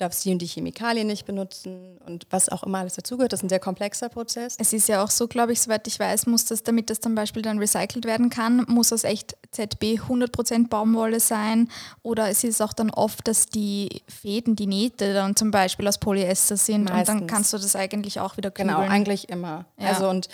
darfst 0.00 0.24
die 0.24 0.32
und 0.32 0.38
die 0.38 0.46
Chemikalien 0.46 1.06
nicht 1.06 1.26
benutzen 1.26 1.98
und 2.06 2.26
was 2.30 2.48
auch 2.48 2.62
immer 2.62 2.78
alles 2.78 2.94
dazugehört. 2.94 3.32
Das 3.32 3.40
ist 3.40 3.44
ein 3.44 3.48
sehr 3.48 3.60
komplexer 3.60 4.08
Prozess. 4.08 4.56
Es 4.58 4.72
ist 4.72 4.88
ja 4.88 5.02
auch 5.02 5.10
so, 5.10 5.28
glaube 5.28 5.52
ich, 5.52 5.60
soweit 5.60 5.86
ich 5.86 5.98
weiß, 5.98 6.26
muss 6.26 6.44
das, 6.44 6.62
damit 6.62 6.90
das 6.90 7.00
zum 7.00 7.14
Beispiel 7.14 7.42
dann 7.42 7.58
recycelt 7.58 8.04
werden 8.04 8.30
kann, 8.30 8.64
muss 8.68 8.88
das 8.88 9.04
echt 9.04 9.36
ZB 9.50 10.00
100% 10.00 10.68
Baumwolle 10.68 11.20
sein 11.20 11.68
oder 12.02 12.28
es 12.28 12.44
ist 12.44 12.60
auch 12.60 12.72
dann 12.72 12.90
oft, 12.90 13.26
dass 13.28 13.46
die 13.46 14.02
Fäden, 14.08 14.56
die 14.56 14.66
Nähte 14.66 15.14
dann 15.14 15.36
zum 15.36 15.50
Beispiel 15.50 15.86
aus 15.88 15.98
Polyester 15.98 16.56
sind 16.56 16.84
Meistens. 16.84 16.98
und 16.98 17.20
dann 17.20 17.26
kannst 17.26 17.52
du 17.52 17.58
das 17.58 17.76
eigentlich 17.76 18.20
auch 18.20 18.36
wieder 18.36 18.50
kübeln. 18.50 18.76
Genau, 18.76 18.88
eigentlich 18.88 19.28
immer. 19.28 19.66
Ja. 19.78 19.88
Also 19.88 20.08
und, 20.08 20.28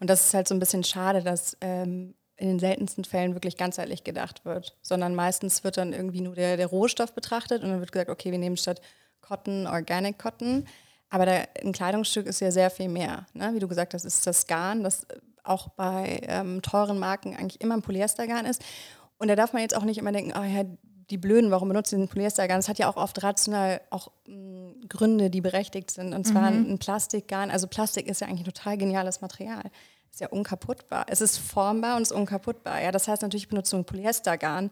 und 0.00 0.10
das 0.10 0.26
ist 0.26 0.34
halt 0.34 0.48
so 0.48 0.54
ein 0.54 0.60
bisschen 0.60 0.84
schade, 0.84 1.22
dass 1.22 1.56
ähm, 1.60 2.14
in 2.42 2.48
den 2.48 2.58
seltensten 2.58 3.04
Fällen 3.04 3.34
wirklich 3.34 3.56
ganzheitlich 3.56 4.02
gedacht 4.02 4.44
wird, 4.44 4.76
sondern 4.82 5.14
meistens 5.14 5.62
wird 5.62 5.76
dann 5.76 5.92
irgendwie 5.92 6.20
nur 6.20 6.34
der, 6.34 6.56
der 6.56 6.66
Rohstoff 6.66 7.14
betrachtet 7.14 7.62
und 7.62 7.70
dann 7.70 7.78
wird 7.78 7.92
gesagt, 7.92 8.10
okay, 8.10 8.32
wir 8.32 8.38
nehmen 8.38 8.56
statt 8.56 8.80
Cotton, 9.22 9.66
Organic 9.66 10.18
Cotton. 10.18 10.66
Aber 11.08 11.26
der, 11.26 11.48
ein 11.62 11.72
Kleidungsstück 11.72 12.26
ist 12.26 12.40
ja 12.40 12.50
sehr 12.50 12.70
viel 12.70 12.88
mehr. 12.88 13.26
Ne? 13.34 13.52
Wie 13.54 13.58
du 13.58 13.68
gesagt 13.68 13.94
hast, 13.94 14.04
ist 14.04 14.26
das 14.26 14.46
Garn, 14.46 14.82
das 14.82 15.06
auch 15.44 15.68
bei 15.68 16.20
ähm, 16.24 16.62
teuren 16.62 16.98
Marken 16.98 17.36
eigentlich 17.36 17.60
immer 17.60 17.74
ein 17.74 17.82
Polyestergarn 17.82 18.46
ist. 18.46 18.62
Und 19.18 19.28
da 19.28 19.36
darf 19.36 19.52
man 19.52 19.62
jetzt 19.62 19.76
auch 19.76 19.84
nicht 19.84 19.98
immer 19.98 20.12
denken, 20.12 20.32
oh 20.38 20.42
ja, 20.42 20.64
die 21.10 21.18
Blöden, 21.18 21.50
warum 21.50 21.68
benutzen 21.68 21.96
sie 21.96 22.02
ein 22.02 22.08
Polyestergarn? 22.08 22.60
Das 22.60 22.68
hat 22.68 22.78
ja 22.78 22.88
auch 22.88 22.96
oft 22.96 23.22
rational 23.22 23.80
auch 23.90 24.08
mh, 24.26 24.34
hm, 24.34 24.88
Gründe, 24.88 25.30
die 25.30 25.40
berechtigt 25.40 25.90
sind. 25.90 26.14
Und 26.14 26.26
zwar 26.26 26.50
mhm. 26.50 26.72
ein 26.72 26.78
Plastikgarn. 26.78 27.50
Also 27.50 27.66
Plastik 27.66 28.08
ist 28.08 28.20
ja 28.20 28.26
eigentlich 28.26 28.42
ein 28.42 28.52
total 28.52 28.76
geniales 28.78 29.20
Material. 29.20 29.62
Ist 30.10 30.20
ja 30.20 30.28
unkaputtbar. 30.28 31.06
Es 31.08 31.20
ist 31.20 31.38
formbar 31.38 31.96
und 31.96 32.02
ist 32.02 32.12
unkaputtbar. 32.12 32.82
Ja, 32.82 32.90
das 32.90 33.08
heißt 33.08 33.22
natürlich, 33.22 33.48
benutzt 33.48 33.72
du 33.72 33.76
ein 33.76 33.84
Polyestergarn 33.84 34.70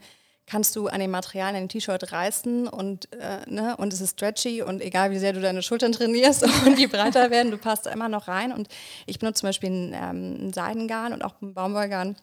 kannst 0.50 0.74
du 0.74 0.88
an 0.88 0.98
den 0.98 1.12
Materialien 1.12 1.62
ein 1.62 1.68
T-Shirt 1.68 2.10
reißen 2.10 2.66
und, 2.66 3.12
äh, 3.12 3.48
ne, 3.48 3.76
und 3.76 3.92
es 3.92 4.00
ist 4.00 4.18
stretchy 4.18 4.62
und 4.62 4.82
egal 4.82 5.12
wie 5.12 5.18
sehr 5.18 5.32
du 5.32 5.40
deine 5.40 5.62
Schultern 5.62 5.92
trainierst 5.92 6.42
und 6.66 6.76
die 6.76 6.88
breiter 6.88 7.30
werden, 7.30 7.52
du 7.52 7.56
passt 7.56 7.86
da 7.86 7.90
immer 7.90 8.08
noch 8.08 8.26
rein. 8.26 8.52
Und 8.52 8.66
ich 9.06 9.20
benutze 9.20 9.42
zum 9.42 9.48
Beispiel 9.48 9.70
ein, 9.70 9.94
ähm, 9.94 10.48
ein 10.48 10.52
Seidengarn 10.52 11.12
und 11.12 11.22
auch 11.22 11.40
ein 11.40 11.54
Baumwollgarn. 11.54 12.16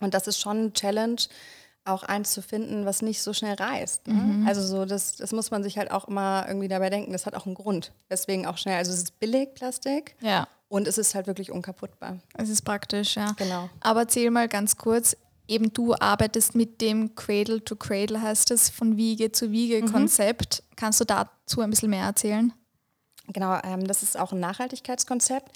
Und 0.00 0.12
das 0.12 0.26
ist 0.26 0.40
schon 0.40 0.56
eine 0.56 0.72
Challenge, 0.72 1.20
auch 1.84 2.02
eins 2.02 2.32
zu 2.32 2.42
finden, 2.42 2.84
was 2.84 3.00
nicht 3.00 3.22
so 3.22 3.32
schnell 3.32 3.54
reißt. 3.54 4.08
Ne? 4.08 4.14
Mhm. 4.14 4.46
Also 4.48 4.62
so, 4.62 4.84
das, 4.84 5.14
das 5.14 5.30
muss 5.30 5.52
man 5.52 5.62
sich 5.62 5.78
halt 5.78 5.92
auch 5.92 6.08
immer 6.08 6.44
irgendwie 6.48 6.68
dabei 6.68 6.90
denken. 6.90 7.12
Das 7.12 7.26
hat 7.26 7.36
auch 7.36 7.46
einen 7.46 7.54
Grund. 7.54 7.92
Deswegen 8.10 8.44
auch 8.44 8.58
schnell. 8.58 8.76
Also 8.76 8.90
es 8.90 8.98
ist 8.98 9.20
billig 9.20 9.54
Plastik. 9.54 10.16
Ja. 10.20 10.48
Und 10.68 10.88
es 10.88 10.98
ist 10.98 11.14
halt 11.14 11.26
wirklich 11.26 11.52
unkaputtbar. 11.52 12.18
Es 12.34 12.48
ist 12.48 12.62
praktisch, 12.62 13.16
ja. 13.16 13.32
Genau. 13.36 13.68
Aber 13.80 14.00
erzähl 14.00 14.30
mal 14.30 14.48
ganz 14.48 14.78
kurz, 14.78 15.16
eben 15.48 15.72
du 15.72 15.94
arbeitest 15.94 16.54
mit 16.54 16.80
dem 16.80 17.14
Cradle 17.14 17.64
to 17.64 17.76
Cradle, 17.76 18.20
heißt 18.20 18.50
es, 18.50 18.70
von 18.70 18.96
Wiege 18.96 19.32
zu 19.32 19.50
Wiege 19.50 19.82
mhm. 19.82 19.92
Konzept. 19.92 20.62
Mhm. 20.62 20.76
Kannst 20.76 21.00
du 21.00 21.04
dazu 21.04 21.60
ein 21.60 21.70
bisschen 21.70 21.90
mehr 21.90 22.04
erzählen? 22.04 22.52
Genau, 23.28 23.58
ähm, 23.62 23.86
das 23.86 24.02
ist 24.02 24.18
auch 24.18 24.32
ein 24.32 24.40
Nachhaltigkeitskonzept. 24.40 25.50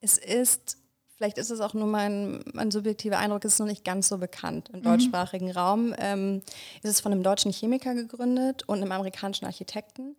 Es 0.00 0.16
ist, 0.18 0.78
vielleicht 1.16 1.38
ist 1.38 1.50
es 1.50 1.60
auch 1.60 1.74
nur 1.74 1.86
mein, 1.86 2.42
mein 2.52 2.70
subjektiver 2.70 3.18
Eindruck, 3.18 3.44
es 3.44 3.54
ist 3.54 3.58
noch 3.58 3.66
nicht 3.66 3.84
ganz 3.84 4.08
so 4.08 4.18
bekannt 4.18 4.70
im 4.72 4.80
mhm. 4.80 4.84
deutschsprachigen 4.84 5.50
Raum. 5.50 5.94
Ähm, 5.98 6.42
ist 6.82 6.90
es 6.90 7.00
von 7.00 7.12
einem 7.12 7.22
deutschen 7.22 7.52
Chemiker 7.52 7.94
gegründet 7.94 8.64
und 8.66 8.80
einem 8.80 8.92
amerikanischen 8.92 9.46
Architekten. 9.46 10.16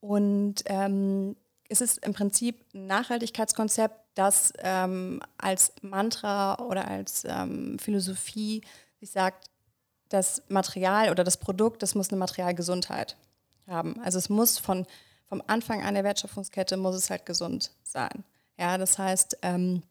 Und 0.00 0.62
ähm, 0.66 1.36
es 1.70 1.80
ist 1.80 2.04
im 2.04 2.12
Prinzip 2.12 2.66
ein 2.74 2.86
Nachhaltigkeitskonzept, 2.86 3.94
das 4.14 4.52
ähm, 4.58 5.22
als 5.38 5.72
Mantra 5.82 6.58
oder 6.58 6.86
als 6.86 7.24
ähm, 7.24 7.78
Philosophie 7.78 8.62
sich 8.98 9.12
sagt, 9.12 9.48
das 10.08 10.42
Material 10.48 11.10
oder 11.10 11.22
das 11.22 11.36
Produkt, 11.36 11.82
das 11.82 11.94
muss 11.94 12.10
eine 12.10 12.18
Materialgesundheit 12.18 13.16
haben. 13.68 14.00
Also 14.00 14.18
es 14.18 14.28
muss 14.28 14.58
von, 14.58 14.84
vom 15.28 15.40
Anfang 15.46 15.82
an 15.84 15.94
der 15.94 16.02
Wertschöpfungskette 16.02 16.76
muss 16.76 16.96
es 16.96 17.08
halt 17.08 17.24
gesund 17.24 17.70
sein. 17.84 18.24
Ja, 18.58 18.76
das 18.76 18.98
heißt, 18.98 19.38
ähm, 19.42 19.84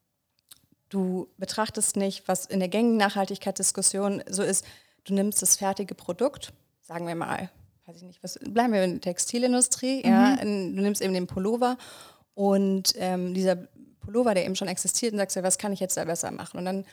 du 0.89 1.29
betrachtest 1.38 1.95
nicht, 1.95 2.27
was 2.27 2.45
in 2.45 2.59
der 2.59 2.67
gängigen 2.67 2.98
Nachhaltigkeitsdiskussion 2.98 4.21
so 4.29 4.43
ist, 4.43 4.65
du 5.05 5.13
nimmst 5.13 5.41
das 5.41 5.55
fertige 5.55 5.95
Produkt, 5.95 6.51
sagen 6.81 7.07
wir 7.07 7.15
mal, 7.15 7.50
weiß 7.89 7.98
ich 7.98 8.03
nicht, 8.03 8.24
was, 8.24 8.39
bleiben 8.39 8.74
wir 8.74 8.84
in 8.84 8.93
der 8.93 9.01
Textilindustrie, 9.01 10.03
mhm. 10.03 10.12
ja, 10.12 10.34
in, 10.36 10.75
du 10.75 10.81
nimmst 10.81 11.01
eben 11.01 11.13
den 11.13 11.27
Pullover 11.27 11.77
und 12.36 12.93
ähm, 12.98 13.34
dieser 13.34 13.55
Pullover, 14.00 14.34
der 14.34 14.46
eben 14.46 14.55
schon 14.55 14.67
existiert, 14.67 15.13
und 15.13 15.19
sagst 15.19 15.36
du, 15.36 15.43
was 15.43 15.58
kann 15.58 15.74
ich 15.74 15.79
jetzt 15.79 15.98
da 15.98 16.05
besser 16.05 16.31
machen? 16.31 16.58
Und 16.58 16.65
dann, 16.65 16.86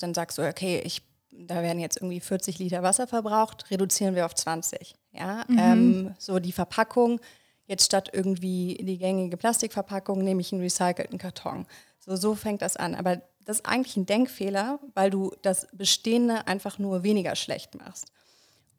dann 0.00 0.14
sagst 0.14 0.38
du, 0.38 0.48
okay, 0.48 0.80
ich, 0.84 1.02
da 1.30 1.62
werden 1.62 1.78
jetzt 1.78 1.98
irgendwie 1.98 2.20
40 2.20 2.58
Liter 2.58 2.82
Wasser 2.82 3.06
verbraucht, 3.06 3.70
reduzieren 3.70 4.14
wir 4.14 4.26
auf 4.26 4.34
20. 4.34 4.94
Ja? 5.12 5.44
Mhm. 5.48 5.58
Ähm, 5.58 6.14
so 6.18 6.38
die 6.38 6.52
Verpackung, 6.52 7.20
jetzt 7.66 7.84
statt 7.84 8.10
irgendwie 8.12 8.78
die 8.80 8.98
gängige 8.98 9.36
Plastikverpackung 9.36 10.24
nehme 10.24 10.40
ich 10.40 10.52
einen 10.52 10.62
recycelten 10.62 11.18
Karton. 11.18 11.66
So, 11.98 12.16
so 12.16 12.34
fängt 12.34 12.62
das 12.62 12.76
an. 12.76 12.94
Aber 12.94 13.22
das 13.44 13.58
ist 13.58 13.66
eigentlich 13.66 13.96
ein 13.96 14.06
Denkfehler, 14.06 14.80
weil 14.94 15.10
du 15.10 15.32
das 15.42 15.68
Bestehende 15.72 16.46
einfach 16.46 16.78
nur 16.78 17.02
weniger 17.02 17.36
schlecht 17.36 17.74
machst. 17.74 18.10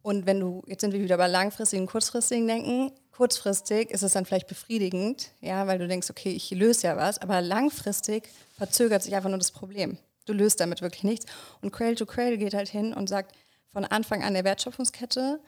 Und 0.02 0.26
wenn 0.26 0.40
du, 0.40 0.64
jetzt 0.66 0.82
sind 0.82 0.94
wir 0.94 1.02
wieder 1.02 1.18
bei 1.18 1.28
langfristigen, 1.28 1.86
kurzfristigen 1.86 2.48
Denken, 2.48 2.92
kurzfristig 3.12 3.92
ist 3.92 4.02
es 4.02 4.14
dann 4.14 4.26
vielleicht 4.26 4.48
befriedigend, 4.48 5.30
ja, 5.42 5.68
weil 5.68 5.78
du 5.78 5.88
denkst, 5.88 6.10
okay, 6.10 6.32
ich 6.32 6.50
löse 6.52 6.88
ja 6.88 6.98
was, 6.98 7.20
aber 7.20 7.42
langfristig 7.42 8.30
verzögert 8.58 9.04
sich 9.04 9.16
einfach 9.16 9.30
nur 9.30 9.38
das 9.38 9.52
Problem. 9.52 9.98
Du 10.26 10.34
löst 10.34 10.60
damit 10.60 10.82
wirklich 10.82 11.04
nichts. 11.04 11.26
Und 11.62 11.72
Cradle 11.72 11.96
to 11.96 12.06
Cradle 12.06 12.38
geht 12.38 12.54
halt 12.54 12.70
hin 12.70 12.94
und 12.94 13.10
sagt, 13.10 13.36
von 13.72 13.86
Anfang 13.86 14.24
an 14.24 14.34
der 14.34 14.44
Wertschöpfungskette 14.44 15.40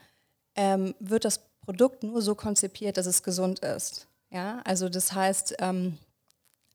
ähm, 0.55 0.95
wird 0.99 1.25
das 1.25 1.41
Produkt 1.61 2.03
nur 2.03 2.21
so 2.21 2.35
konzipiert, 2.35 2.97
dass 2.97 3.05
es 3.05 3.23
gesund 3.23 3.59
ist. 3.59 4.07
Ja, 4.29 4.61
also 4.65 4.89
das 4.89 5.13
heißt, 5.13 5.55
ähm, 5.59 5.97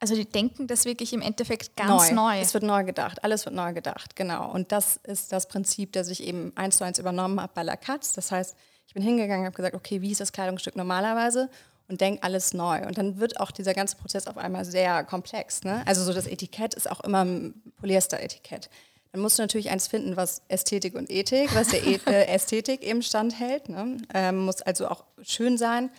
also 0.00 0.14
die 0.14 0.24
denken 0.24 0.66
das 0.66 0.84
wirklich 0.84 1.12
im 1.12 1.22
Endeffekt 1.22 1.76
ganz 1.76 2.10
neu. 2.10 2.14
neu. 2.14 2.40
Es 2.40 2.54
wird 2.54 2.64
neu 2.64 2.84
gedacht, 2.84 3.24
alles 3.24 3.44
wird 3.44 3.54
neu 3.54 3.72
gedacht, 3.72 4.14
genau. 4.14 4.50
Und 4.50 4.70
das 4.70 5.00
ist 5.02 5.32
das 5.32 5.48
Prinzip, 5.48 5.92
das 5.92 6.08
ich 6.08 6.22
eben 6.22 6.52
eins 6.54 6.78
zu 6.78 6.84
eins 6.84 6.98
übernommen 6.98 7.40
habe 7.40 7.52
bei 7.54 7.62
La 7.62 7.76
Katz. 7.76 8.12
Das 8.12 8.30
heißt, 8.30 8.56
ich 8.86 8.94
bin 8.94 9.02
hingegangen 9.02 9.40
und 9.40 9.46
habe 9.46 9.56
gesagt, 9.56 9.74
okay, 9.74 10.00
wie 10.00 10.12
ist 10.12 10.20
das 10.20 10.32
Kleidungsstück 10.32 10.76
normalerweise? 10.76 11.50
Und 11.88 12.00
denke 12.00 12.22
alles 12.22 12.54
neu. 12.54 12.86
Und 12.86 12.98
dann 12.98 13.18
wird 13.18 13.40
auch 13.40 13.50
dieser 13.50 13.74
ganze 13.74 13.96
Prozess 13.96 14.26
auf 14.26 14.36
einmal 14.36 14.64
sehr 14.64 15.04
komplex. 15.04 15.64
Ne? 15.64 15.82
Also 15.86 16.04
so 16.04 16.12
das 16.12 16.26
Etikett 16.26 16.74
ist 16.74 16.88
auch 16.90 17.00
immer 17.00 17.24
ein 17.24 17.54
Polyester-Etikett. 17.80 18.68
Dann 19.12 19.22
musst 19.22 19.38
du 19.38 19.42
natürlich 19.42 19.70
eins 19.70 19.88
finden, 19.88 20.16
was 20.16 20.42
Ästhetik 20.48 20.94
und 20.94 21.10
Ethik, 21.10 21.54
was 21.54 21.68
der 21.68 21.84
e 21.86 21.98
äh, 22.06 22.26
Ästhetik 22.26 22.82
eben 22.82 23.02
standhält. 23.02 23.68
Ne? 23.68 23.96
Ähm, 24.12 24.44
muss 24.44 24.62
also 24.62 24.88
auch 24.88 25.04
schön 25.22 25.56
sein 25.56 25.90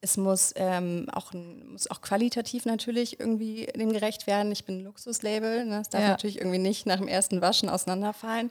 es 0.00 0.16
muss, 0.16 0.52
ähm, 0.56 1.08
auch, 1.12 1.32
muss 1.32 1.90
auch 1.90 2.00
qualitativ 2.00 2.64
natürlich 2.66 3.18
irgendwie 3.18 3.66
dem 3.74 3.92
gerecht 3.92 4.26
werden. 4.26 4.52
Ich 4.52 4.64
bin 4.64 4.78
ein 4.78 4.84
Luxuslabel, 4.84 5.64
ne? 5.64 5.80
es 5.80 5.88
darf 5.88 6.02
ja. 6.02 6.08
natürlich 6.10 6.38
irgendwie 6.38 6.58
nicht 6.58 6.86
nach 6.86 6.98
dem 6.98 7.08
ersten 7.08 7.40
Waschen 7.40 7.68
auseinanderfallen. 7.68 8.50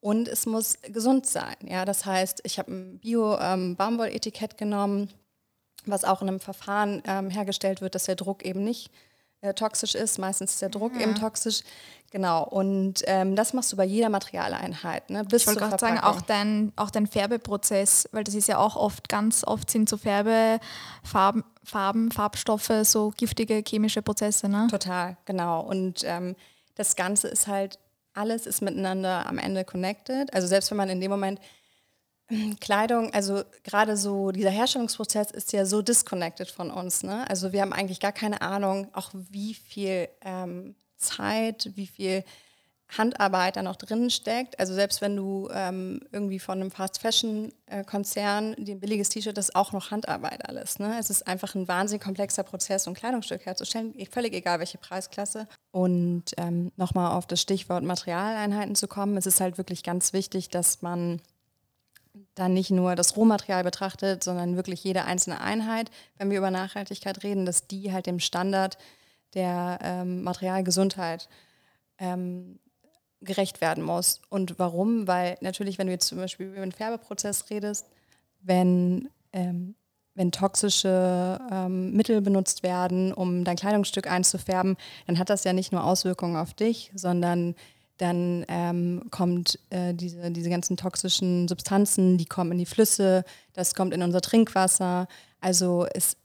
Und 0.00 0.28
es 0.28 0.44
muss 0.44 0.78
gesund 0.82 1.26
sein. 1.26 1.56
Ja? 1.62 1.84
Das 1.84 2.04
heißt, 2.04 2.42
ich 2.44 2.58
habe 2.58 2.72
ein 2.72 2.98
Bio-Baumwoll-Etikett 2.98 4.52
ähm, 4.52 4.56
genommen, 4.58 5.10
was 5.86 6.04
auch 6.04 6.20
in 6.20 6.28
einem 6.28 6.40
Verfahren 6.40 7.02
ähm, 7.06 7.30
hergestellt 7.30 7.80
wird, 7.80 7.94
dass 7.94 8.04
der 8.04 8.16
Druck 8.16 8.44
eben 8.44 8.62
nicht 8.62 8.90
äh, 9.44 9.54
toxisch 9.54 9.94
ist. 9.94 10.18
Meistens 10.18 10.52
ist 10.52 10.62
der 10.62 10.70
Druck 10.70 10.94
ja. 10.94 11.02
eben 11.02 11.14
toxisch. 11.14 11.60
Genau, 12.10 12.44
und 12.44 13.02
ähm, 13.06 13.34
das 13.34 13.52
machst 13.52 13.72
du 13.72 13.76
bei 13.76 13.84
jeder 13.84 14.08
Materialeinheit. 14.08 15.10
Ne? 15.10 15.24
Bis 15.24 15.42
ich 15.42 15.48
wollte 15.48 15.60
gerade 15.60 15.78
sagen, 15.78 15.98
auch 15.98 16.20
dein, 16.20 16.72
auch 16.76 16.90
dein 16.90 17.06
Färbeprozess, 17.06 18.08
weil 18.12 18.22
das 18.22 18.34
ist 18.34 18.46
ja 18.46 18.58
auch 18.58 18.76
oft, 18.76 19.08
ganz 19.08 19.44
oft 19.44 19.68
sind 19.68 19.88
so 19.88 19.96
Färbefarben, 19.96 21.44
Farben, 21.64 22.12
Farbstoffe, 22.12 22.72
so 22.84 23.12
giftige 23.16 23.62
chemische 23.66 24.00
Prozesse. 24.00 24.48
Ne? 24.48 24.68
Total, 24.70 25.16
genau. 25.24 25.60
Und 25.60 26.04
ähm, 26.04 26.36
das 26.76 26.94
Ganze 26.94 27.28
ist 27.28 27.48
halt, 27.48 27.78
alles 28.14 28.46
ist 28.46 28.62
miteinander 28.62 29.26
am 29.26 29.38
Ende 29.38 29.64
connected. 29.64 30.32
Also 30.32 30.46
selbst 30.46 30.70
wenn 30.70 30.78
man 30.78 30.88
in 30.88 31.00
dem 31.00 31.10
Moment 31.10 31.40
Kleidung, 32.60 33.12
also 33.12 33.42
gerade 33.62 33.96
so 33.96 34.30
dieser 34.30 34.50
Herstellungsprozess 34.50 35.30
ist 35.30 35.52
ja 35.52 35.66
so 35.66 35.82
disconnected 35.82 36.50
von 36.50 36.70
uns. 36.70 37.02
Ne? 37.02 37.28
Also 37.28 37.52
wir 37.52 37.60
haben 37.62 37.72
eigentlich 37.72 38.00
gar 38.00 38.12
keine 38.12 38.42
Ahnung, 38.42 38.88
auch 38.92 39.10
wie 39.12 39.54
viel 39.54 40.08
ähm, 40.22 40.74
Zeit, 40.96 41.70
wie 41.74 41.86
viel 41.86 42.24
Handarbeit 42.96 43.56
da 43.56 43.62
noch 43.62 43.76
drin 43.76 44.10
steckt. 44.10 44.58
Also 44.58 44.74
selbst 44.74 45.00
wenn 45.00 45.16
du 45.16 45.48
ähm, 45.52 46.00
irgendwie 46.12 46.38
von 46.38 46.60
einem 46.60 46.70
Fast-Fashion-Konzern 46.70 48.54
äh, 48.54 48.62
dir 48.62 48.74
ein 48.76 48.80
billiges 48.80 49.08
T-Shirt, 49.08 49.36
das 49.36 49.48
ist 49.48 49.56
auch 49.56 49.72
noch 49.72 49.90
Handarbeit 49.90 50.48
alles. 50.48 50.78
Ne? 50.78 50.96
Es 50.98 51.10
ist 51.10 51.26
einfach 51.26 51.54
ein 51.54 51.66
wahnsinnig 51.66 52.02
komplexer 52.02 52.42
Prozess, 52.42 52.86
um 52.86 52.94
Kleidungsstück 52.94 53.46
herzustellen, 53.46 53.94
völlig 54.10 54.34
egal 54.34 54.58
welche 54.58 54.78
Preisklasse. 54.78 55.48
Und 55.70 56.24
ähm, 56.36 56.70
nochmal 56.76 57.12
auf 57.12 57.26
das 57.26 57.40
Stichwort 57.40 57.84
Materialeinheiten 57.84 58.74
zu 58.74 58.86
kommen, 58.86 59.16
es 59.16 59.26
ist 59.26 59.40
halt 59.40 59.58
wirklich 59.58 59.82
ganz 59.82 60.12
wichtig, 60.12 60.48
dass 60.50 60.82
man 60.82 61.20
dann 62.34 62.52
nicht 62.52 62.70
nur 62.70 62.96
das 62.96 63.16
Rohmaterial 63.16 63.62
betrachtet, 63.62 64.24
sondern 64.24 64.56
wirklich 64.56 64.82
jede 64.82 65.04
einzelne 65.04 65.40
Einheit, 65.40 65.90
wenn 66.18 66.30
wir 66.30 66.38
über 66.38 66.50
Nachhaltigkeit 66.50 67.22
reden, 67.22 67.46
dass 67.46 67.66
die 67.66 67.92
halt 67.92 68.06
dem 68.06 68.18
Standard 68.18 68.76
der 69.34 69.78
ähm, 69.82 70.22
Materialgesundheit 70.22 71.28
ähm, 71.98 72.58
gerecht 73.20 73.60
werden 73.60 73.84
muss. 73.84 74.20
Und 74.28 74.58
warum? 74.58 75.06
Weil 75.06 75.36
natürlich, 75.40 75.78
wenn 75.78 75.86
du 75.86 75.92
jetzt 75.92 76.08
zum 76.08 76.18
Beispiel 76.18 76.46
über 76.46 76.60
den 76.60 76.72
Färbeprozess 76.72 77.50
redest, 77.50 77.86
wenn, 78.40 79.08
ähm, 79.32 79.74
wenn 80.14 80.30
toxische 80.30 81.40
ähm, 81.50 81.92
Mittel 81.92 82.20
benutzt 82.20 82.62
werden, 82.62 83.12
um 83.12 83.44
dein 83.44 83.56
Kleidungsstück 83.56 84.06
einzufärben, 84.08 84.76
dann 85.06 85.18
hat 85.18 85.30
das 85.30 85.44
ja 85.44 85.52
nicht 85.52 85.72
nur 85.72 85.84
Auswirkungen 85.84 86.36
auf 86.36 86.54
dich, 86.54 86.92
sondern 86.94 87.54
dann 87.98 88.44
ähm, 88.48 89.04
kommt 89.10 89.58
äh, 89.70 89.94
diese, 89.94 90.30
diese 90.30 90.50
ganzen 90.50 90.76
toxischen 90.76 91.46
Substanzen, 91.46 92.18
die 92.18 92.26
kommen 92.26 92.52
in 92.52 92.58
die 92.58 92.66
Flüsse, 92.66 93.24
das 93.52 93.74
kommt 93.74 93.94
in 93.94 94.02
unser 94.02 94.20
Trinkwasser. 94.20 95.06
Also 95.40 95.86
es 95.94 96.16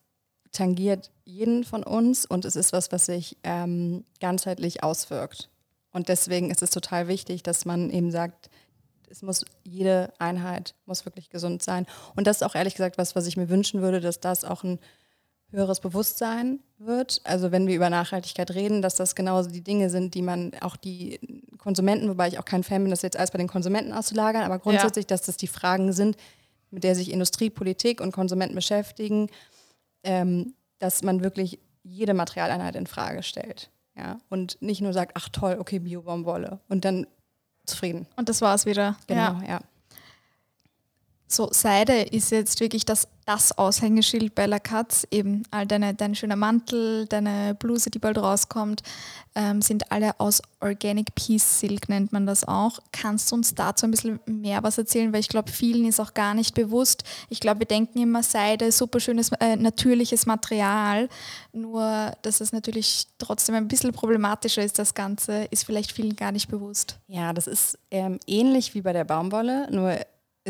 tangiert 0.52 1.12
jeden 1.26 1.64
von 1.64 1.84
uns 1.84 2.26
und 2.26 2.46
es 2.46 2.56
ist 2.56 2.74
was, 2.74 2.92
was 2.92 3.06
sich 3.06 3.38
ähm, 3.44 4.04
ganzheitlich 4.20 4.84
auswirkt. 4.84 5.50
Und 5.92 6.10
deswegen 6.10 6.52
ist 6.52 6.64
es 6.64 6.72
total 6.72 7.08
wichtig, 7.08 7.44
dass 7.44 7.66
man 7.66 7.90
eben 7.92 8.12
sagt, 8.12 8.50
es 9.10 9.22
muss 9.22 9.44
jede 9.64 10.14
Einheit 10.20 10.76
muss 10.86 11.06
wirklich 11.06 11.30
gesund 11.30 11.64
sein. 11.64 11.86
Und 12.16 12.28
das 12.28 12.38
ist 12.38 12.44
auch 12.44 12.56
ehrlich 12.56 12.76
gesagt 12.76 12.98
was, 12.98 13.16
was 13.16 13.28
ich 13.28 13.38
mir 13.38 13.50
wünschen 13.50 13.82
würde, 13.82 14.02
dass 14.02 14.20
das 14.20 14.44
auch 14.44 14.64
ein 14.64 14.80
höheres 15.52 15.80
Bewusstsein 15.80 16.60
wird. 16.78 17.22
Also 17.24 17.52
wenn 17.52 17.68
wir 17.68 17.76
über 17.76 17.90
Nachhaltigkeit 17.90 18.52
reden, 18.52 18.82
dass 18.82 18.96
das 18.96 19.16
genauso 19.16 19.50
die 19.50 19.64
Dinge 19.64 19.90
sind, 19.90 20.14
die 20.14 20.22
man 20.22 20.52
auch 20.62 20.76
die 20.76 21.20
Konsumenten, 21.60 22.10
wobei 22.10 22.28
ich 22.28 22.40
auch 22.40 22.46
kein 22.46 22.64
Fan 22.64 22.82
bin, 22.84 22.90
das 22.90 23.04
jetzt 23.04 23.18
alles 23.18 23.32
bei 23.32 23.38
den 23.38 23.48
Konsumenten 23.48 23.94
auszulagern, 23.94 24.44
aber 24.44 24.60
grundsätzlich, 24.60 25.04
ja. 25.04 25.10
dass 25.10 25.22
das 25.22 25.38
die 25.38 25.48
Fragen 25.48 25.94
sind, 25.94 26.18
mit 26.72 26.84
der 26.84 26.96
sich 26.96 27.12
Industrie, 27.12 27.50
Politik 27.50 28.02
und 28.02 28.12
Konsumenten 28.12 28.56
beschäftigen, 28.56 29.28
ähm, 30.04 30.54
dass 30.80 31.04
man 31.04 31.22
wirklich 31.22 31.60
jede 31.84 32.14
Materialeinheit 32.14 32.76
in 32.76 32.88
Frage 32.88 33.24
stellt. 33.24 33.70
Ja? 33.96 34.20
Und 34.30 34.62
nicht 34.62 34.82
nur 34.82 34.94
sagt, 34.94 35.12
ach 35.16 35.30
toll, 35.30 35.58
okay, 35.60 35.80
Biobaumwolle 35.80 36.60
und 36.70 36.86
dann 36.86 37.06
zufrieden. 37.66 38.08
Und 38.16 38.30
das 38.30 38.42
war 38.42 38.56
es 38.56 38.66
wieder. 38.66 38.98
Genau, 39.08 39.40
ja. 39.42 39.44
ja. 39.48 39.60
So 41.32 41.50
Seide 41.52 42.02
ist 42.02 42.32
jetzt 42.32 42.60
wirklich 42.60 42.86
das, 42.86 43.08
das 43.26 43.56
Aushängeschild 43.56 44.34
bei 44.34 44.48
La 44.48 44.58
Katz. 44.58 45.06
Eben 45.12 45.44
all 45.52 45.68
deine, 45.68 45.94
dein 45.94 46.16
schöner 46.16 46.36
Mantel, 46.36 47.06
deine 47.06 47.54
Bluse, 47.54 47.92
die 47.92 48.00
bald 48.00 48.18
rauskommt, 48.18 48.82
ähm, 49.36 49.62
sind 49.62 49.92
alle 49.92 50.20
aus 50.20 50.42
Organic 50.60 51.14
Peace 51.14 51.60
Silk, 51.60 51.88
nennt 51.88 52.12
man 52.12 52.26
das 52.26 52.48
auch. 52.48 52.80
Kannst 52.92 53.32
du 53.32 53.36
uns 53.36 53.54
dazu 53.54 53.86
ein 53.86 53.92
bisschen 53.92 54.20
mehr 54.26 54.64
was 54.64 54.80
erzählen? 54.80 55.14
Weil 55.14 55.20
ich 55.20 55.30
glaube, 55.30 55.52
vielen 55.52 55.86
ist 55.86 56.00
auch 56.00 56.16
gar 56.16 56.34
nicht 56.34 56.56
bewusst. 56.56 57.04
Ich 57.30 57.40
glaube, 57.40 57.60
wir 57.60 57.68
denken 57.68 58.00
immer 58.00 58.24
Seide, 58.24 58.72
super 58.72 59.00
schönes, 59.00 59.32
äh, 59.40 59.56
natürliches 59.56 60.26
Material. 60.26 61.10
Nur, 61.54 62.12
dass 62.24 62.42
es 62.42 62.52
natürlich 62.54 63.06
trotzdem 63.20 63.54
ein 63.54 63.68
bisschen 63.68 63.92
problematischer 63.92 64.64
ist, 64.64 64.80
das 64.80 64.96
Ganze, 64.96 65.44
ist 65.52 65.64
vielleicht 65.64 65.92
vielen 65.92 66.16
gar 66.16 66.32
nicht 66.32 66.50
bewusst. 66.50 66.98
Ja, 67.08 67.34
das 67.34 67.46
ist 67.46 67.78
ähm, 67.92 68.20
ähnlich 68.26 68.74
wie 68.74 68.82
bei 68.82 68.94
der 68.94 69.04
Baumwolle, 69.04 69.70
nur 69.70 69.96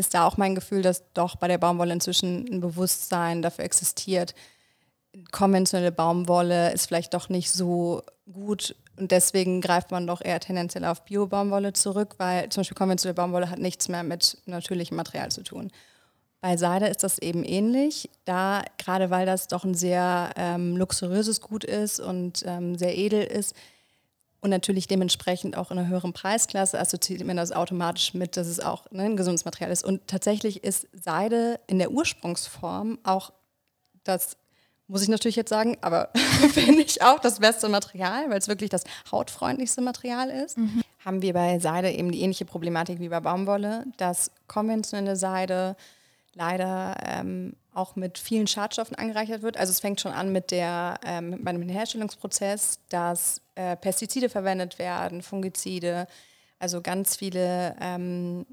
ist 0.00 0.14
da 0.14 0.26
auch 0.26 0.36
mein 0.36 0.54
Gefühl, 0.54 0.82
dass 0.82 1.04
doch 1.14 1.36
bei 1.36 1.46
der 1.46 1.58
Baumwolle 1.58 1.92
inzwischen 1.92 2.46
ein 2.50 2.60
Bewusstsein 2.60 3.42
dafür 3.42 3.64
existiert. 3.64 4.34
Konventionelle 5.30 5.92
Baumwolle 5.92 6.72
ist 6.72 6.86
vielleicht 6.86 7.14
doch 7.14 7.28
nicht 7.28 7.50
so 7.50 8.02
gut 8.32 8.74
und 8.96 9.10
deswegen 9.12 9.60
greift 9.60 9.90
man 9.90 10.06
doch 10.06 10.20
eher 10.20 10.40
tendenziell 10.40 10.84
auf 10.84 11.04
Bio-Baumwolle 11.04 11.72
zurück, 11.72 12.16
weil 12.18 12.48
zum 12.50 12.60
Beispiel 12.60 12.76
konventionelle 12.76 13.14
Baumwolle 13.14 13.50
hat 13.50 13.58
nichts 13.58 13.88
mehr 13.88 14.02
mit 14.02 14.38
natürlichem 14.44 14.96
Material 14.96 15.30
zu 15.30 15.42
tun. 15.42 15.70
Bei 16.42 16.56
Seide 16.56 16.86
ist 16.86 17.02
das 17.02 17.18
eben 17.18 17.44
ähnlich, 17.44 18.10
da 18.24 18.62
gerade 18.78 19.10
weil 19.10 19.26
das 19.26 19.48
doch 19.48 19.64
ein 19.64 19.74
sehr 19.74 20.30
ähm, 20.36 20.76
luxuriöses 20.76 21.40
Gut 21.40 21.64
ist 21.64 22.00
und 22.00 22.44
ähm, 22.46 22.76
sehr 22.76 22.96
edel 22.96 23.22
ist, 23.22 23.54
und 24.40 24.50
natürlich 24.50 24.88
dementsprechend 24.88 25.56
auch 25.56 25.70
in 25.70 25.78
einer 25.78 25.88
höheren 25.88 26.12
Preisklasse 26.12 26.78
assoziiert 26.78 27.24
man 27.24 27.36
das 27.36 27.52
automatisch 27.52 28.14
mit, 28.14 28.36
dass 28.36 28.46
es 28.46 28.60
auch 28.60 28.90
ne, 28.90 29.04
ein 29.04 29.16
gesundes 29.16 29.44
Material 29.44 29.70
ist. 29.70 29.84
Und 29.84 30.06
tatsächlich 30.06 30.64
ist 30.64 30.88
Seide 30.92 31.60
in 31.66 31.78
der 31.78 31.90
Ursprungsform 31.90 32.98
auch 33.02 33.32
das, 34.04 34.38
muss 34.86 35.02
ich 35.02 35.08
natürlich 35.08 35.36
jetzt 35.36 35.50
sagen, 35.50 35.76
aber 35.82 36.10
finde 36.52 36.82
ich 36.82 37.02
auch 37.02 37.18
das 37.18 37.40
beste 37.40 37.68
Material, 37.68 38.30
weil 38.30 38.38
es 38.38 38.48
wirklich 38.48 38.70
das 38.70 38.84
hautfreundlichste 39.12 39.82
Material 39.82 40.30
ist. 40.30 40.56
Mhm. 40.56 40.82
Haben 41.04 41.22
wir 41.22 41.34
bei 41.34 41.58
Seide 41.58 41.90
eben 41.90 42.10
die 42.10 42.22
ähnliche 42.22 42.46
Problematik 42.46 42.98
wie 42.98 43.08
bei 43.08 43.20
Baumwolle, 43.20 43.84
dass 43.98 44.30
konventionelle 44.46 45.16
Seide 45.16 45.76
leider 46.34 46.96
ähm, 47.04 47.54
auch 47.72 47.96
mit 47.96 48.18
vielen 48.18 48.46
Schadstoffen 48.46 48.96
angereichert 48.96 49.42
wird. 49.42 49.56
Also 49.56 49.70
es 49.70 49.80
fängt 49.80 50.00
schon 50.00 50.12
an 50.12 50.32
mit 50.32 50.50
der, 50.50 50.98
ähm, 51.04 51.38
bei 51.42 51.52
dem 51.52 51.68
Herstellungsprozess, 51.68 52.80
dass 52.88 53.40
äh, 53.54 53.76
Pestizide 53.76 54.28
verwendet 54.28 54.78
werden, 54.78 55.22
Fungizide, 55.22 56.06
also 56.58 56.80
ganz 56.82 57.16
viele 57.16 57.76
ähm, 57.80 58.46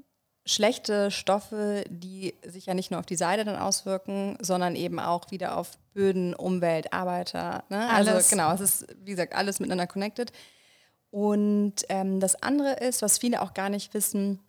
schlechte 0.46 1.10
Stoffe, 1.10 1.84
die 1.88 2.34
sich 2.44 2.66
ja 2.66 2.74
nicht 2.74 2.90
nur 2.90 3.00
auf 3.00 3.06
die 3.06 3.16
Seide 3.16 3.44
dann 3.44 3.56
auswirken, 3.56 4.38
sondern 4.40 4.76
eben 4.76 4.98
auch 4.98 5.30
wieder 5.30 5.58
auf 5.58 5.78
Böden, 5.92 6.34
Umwelt, 6.34 6.92
Arbeiter. 6.92 7.64
Ne? 7.68 7.88
Also 7.90 8.12
genau, 8.30 8.52
es 8.54 8.60
ist, 8.60 8.86
wie 9.04 9.10
gesagt, 9.10 9.34
alles 9.34 9.60
miteinander 9.60 9.86
connected. 9.86 10.32
Und 11.10 11.74
ähm, 11.88 12.20
das 12.20 12.42
andere 12.42 12.74
ist, 12.74 13.02
was 13.02 13.18
viele 13.18 13.42
auch 13.42 13.54
gar 13.54 13.68
nicht 13.68 13.94
wissen, 13.94 14.40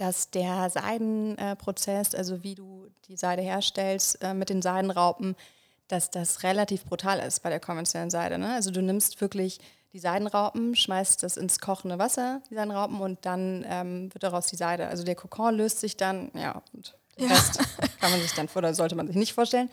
dass 0.00 0.30
der 0.30 0.70
Seidenprozess, 0.70 2.14
also 2.14 2.42
wie 2.42 2.54
du 2.54 2.88
die 3.06 3.16
Seide 3.16 3.42
herstellst 3.42 4.22
äh, 4.22 4.32
mit 4.32 4.48
den 4.48 4.62
Seidenraupen, 4.62 5.36
dass 5.88 6.10
das 6.10 6.42
relativ 6.42 6.84
brutal 6.84 7.18
ist 7.18 7.42
bei 7.42 7.50
der 7.50 7.60
konventionellen 7.60 8.10
Seide. 8.10 8.38
Ne? 8.38 8.54
Also 8.54 8.70
du 8.70 8.80
nimmst 8.80 9.20
wirklich 9.20 9.60
die 9.92 9.98
Seidenraupen, 9.98 10.74
schmeißt 10.74 11.22
das 11.22 11.36
ins 11.36 11.58
kochende 11.58 11.98
Wasser, 11.98 12.40
die 12.48 12.54
Seidenraupen, 12.54 13.00
und 13.00 13.26
dann 13.26 13.66
ähm, 13.68 14.14
wird 14.14 14.22
daraus 14.22 14.46
die 14.46 14.56
Seide. 14.56 14.86
Also 14.86 15.04
der 15.04 15.16
Kokon 15.16 15.56
löst 15.56 15.80
sich 15.80 15.96
dann, 15.96 16.30
ja, 16.34 16.62
und 16.72 16.96
den 17.18 17.28
ja. 17.28 17.34
Rest 17.34 17.58
kann 18.00 18.10
man 18.10 18.20
sich 18.20 18.32
dann 18.32 18.48
oder 18.54 18.72
sollte 18.72 18.94
man 18.94 19.06
sich 19.06 19.16
nicht 19.16 19.34
vorstellen. 19.34 19.68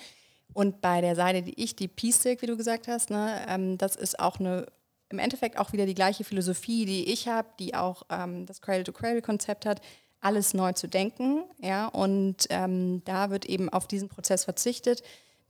Und 0.53 0.81
bei 0.81 1.01
der 1.01 1.15
Seide, 1.15 1.43
die 1.43 1.61
ich, 1.61 1.75
die 1.75 1.87
Peace 1.87 2.21
Silk, 2.21 2.41
wie 2.41 2.47
du 2.47 2.57
gesagt 2.57 2.87
hast, 2.87 3.11
ne, 3.11 3.45
ähm, 3.47 3.77
das 3.77 3.95
ist 3.95 4.19
auch 4.19 4.39
eine, 4.39 4.65
im 5.09 5.19
Endeffekt 5.19 5.57
auch 5.57 5.71
wieder 5.71 5.85
die 5.85 5.93
gleiche 5.93 6.23
Philosophie, 6.23 6.85
die 6.85 7.13
ich 7.13 7.27
habe, 7.27 7.47
die 7.59 7.75
auch 7.75 8.03
ähm, 8.09 8.45
das 8.45 8.61
Cradle-to-Cradle-Konzept 8.61 9.65
hat 9.65 9.81
alles 10.21 10.53
neu 10.53 10.73
zu 10.73 10.87
denken. 10.87 11.43
Ja, 11.61 11.87
und 11.87 12.47
ähm, 12.49 13.03
da 13.05 13.29
wird 13.29 13.45
eben 13.45 13.69
auf 13.69 13.87
diesen 13.87 14.09
Prozess 14.09 14.45
verzichtet. 14.45 15.03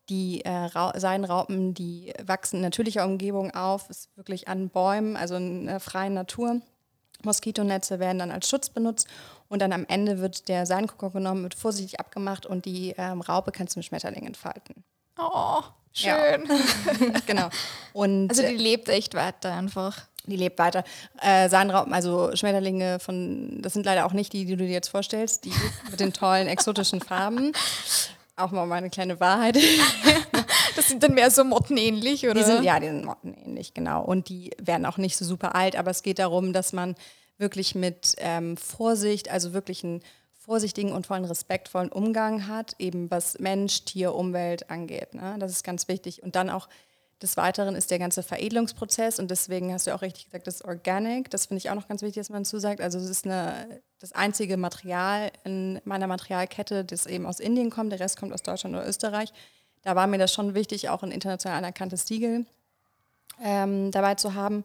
Die 0.10 0.44
äh, 0.46 0.70
Seidenraupen, 0.96 1.74
die 1.74 2.14
wachsen 2.24 2.58
in 2.58 2.62
natürlicher 2.62 3.06
Umgebung 3.06 3.52
auf, 3.52 3.90
ist 3.90 4.16
wirklich 4.16 4.48
an 4.48 4.70
Bäumen, 4.70 5.18
also 5.18 5.36
in 5.36 5.66
der 5.66 5.80
freien 5.80 6.14
Natur. 6.14 6.62
Moskitonetze 7.24 8.00
werden 8.00 8.20
dann 8.20 8.32
als 8.32 8.48
Schutz 8.50 8.70
benutzt 8.70 9.08
und 9.50 9.62
dann 9.62 9.74
am 9.74 9.86
Ende 9.88 10.20
wird 10.20 10.48
der 10.48 10.66
Seidenkokon 10.66 11.12
genommen, 11.12 11.44
wird 11.44 11.56
vorsichtig 11.56 12.00
abgemacht 12.00 12.46
und 12.46 12.66
die 12.66 12.94
ähm, 12.98 13.22
Raupe 13.22 13.52
kannst 13.52 13.76
du 13.76 13.80
mit 13.80 13.86
Schmetterling 13.86 14.26
entfalten. 14.26 14.84
Oh, 15.18 15.62
schön. 15.94 16.12
Ja. 16.12 16.38
genau. 17.26 17.50
Und, 17.94 18.30
also 18.30 18.44
die 18.44 18.56
lebt 18.56 18.88
echt 18.90 19.16
weiter 19.16 19.54
einfach. 19.54 20.08
Die 20.28 20.36
lebt 20.36 20.60
weiter. 20.60 20.84
Äh, 21.22 21.50
Seidenraupen, 21.50 21.94
also 21.94 22.36
Schmetterlinge 22.36 23.00
von, 23.00 23.62
das 23.62 23.74
sind 23.74 23.86
leider 23.86 24.06
auch 24.06 24.14
nicht 24.14 24.34
die, 24.34 24.46
die 24.46 24.56
du 24.56 24.66
dir 24.66 24.74
jetzt 24.74 24.90
vorstellst, 24.90 25.46
die 25.46 25.54
mit 25.92 26.00
den 26.00 26.14
tollen 26.14 26.48
exotischen 26.48 27.02
Farben. 27.02 27.54
Auch 28.36 28.52
mal 28.52 28.68
meine 28.68 28.90
kleine 28.90 29.20
Wahrheit. 29.20 29.58
das 30.76 30.88
sind 30.88 31.02
dann 31.02 31.16
mehr 31.16 31.32
so 31.32 31.44
mottenähnlich, 31.44 32.26
oder? 32.26 32.36
Die 32.36 32.44
sind, 32.44 32.64
ja, 32.64 32.80
die 32.80 32.88
sind 32.88 33.06
mottenähnlich, 33.06 33.74
genau. 33.74 34.04
Und 34.04 34.30
die 34.30 34.52
werden 34.62 34.86
auch 34.86 34.98
nicht 34.98 35.18
so 35.18 35.26
super 35.26 35.56
alt, 35.56 35.76
aber 35.76 35.90
es 35.90 36.04
geht 36.04 36.20
darum, 36.20 36.54
dass 36.54 36.72
man 36.72 36.96
wirklich 37.40 37.74
mit 37.74 38.16
ähm, 38.20 38.58
Vorsicht, 38.58 39.32
also 39.32 39.54
wirklich 39.54 39.84
einen 39.84 40.02
vorsichtigen 40.48 40.94
und 40.94 41.08
vollen 41.08 41.26
respektvollen 41.26 41.92
Umgang 41.92 42.48
hat, 42.48 42.76
eben 42.80 43.12
was 43.12 43.38
Mensch, 43.40 43.84
Tier, 43.84 44.16
Umwelt 44.16 44.70
angeht. 44.70 45.14
Ne? 45.14 45.36
Das 45.40 45.52
ist 45.52 45.64
ganz 45.64 45.88
wichtig. 45.88 46.24
Und 46.24 46.36
dann 46.36 46.50
auch 46.50 46.70
des 47.22 47.36
Weiteren 47.36 47.76
ist 47.76 47.90
der 47.90 47.98
ganze 47.98 48.22
Veredelungsprozess 48.22 49.20
und 49.20 49.32
deswegen 49.32 49.74
hast 49.74 49.88
du 49.88 49.96
auch 49.96 50.02
richtig 50.02 50.26
gesagt, 50.26 50.46
das 50.46 50.56
ist 50.56 50.66
Organic. 50.66 51.32
Das 51.32 51.48
finde 51.48 51.60
ich 51.60 51.70
auch 51.70 51.76
noch 51.76 51.88
ganz 51.88 52.02
wichtig, 52.04 52.22
dass 52.22 52.30
man 52.30 52.46
zusagt. 52.46 52.80
Also 52.80 53.00
es 53.00 53.10
ist 53.10 53.26
eine, 53.26 53.82
das 54.00 54.12
einzige 54.12 54.56
Material 54.56 55.32
in 55.44 55.82
meiner 55.84 56.06
Materialkette, 56.06 56.86
das 56.86 57.08
eben 57.08 57.26
aus 57.26 57.40
Indien 57.40 57.72
kommt. 57.72 57.92
Der 57.92 58.00
Rest 58.00 58.20
kommt 58.20 58.34
aus 58.34 58.44
Deutschland 58.44 58.76
oder 58.76 58.88
Österreich. 58.88 59.34
Da 59.82 59.96
war 59.96 60.06
mir 60.06 60.20
das 60.20 60.32
schon 60.32 60.54
wichtig, 60.54 60.90
auch 60.90 61.02
ein 61.02 61.12
international 61.12 61.58
anerkanntes 61.58 62.06
Siegel 62.06 62.46
ähm, 63.44 63.92
dabei 63.92 64.16
zu 64.16 64.36
haben. 64.36 64.64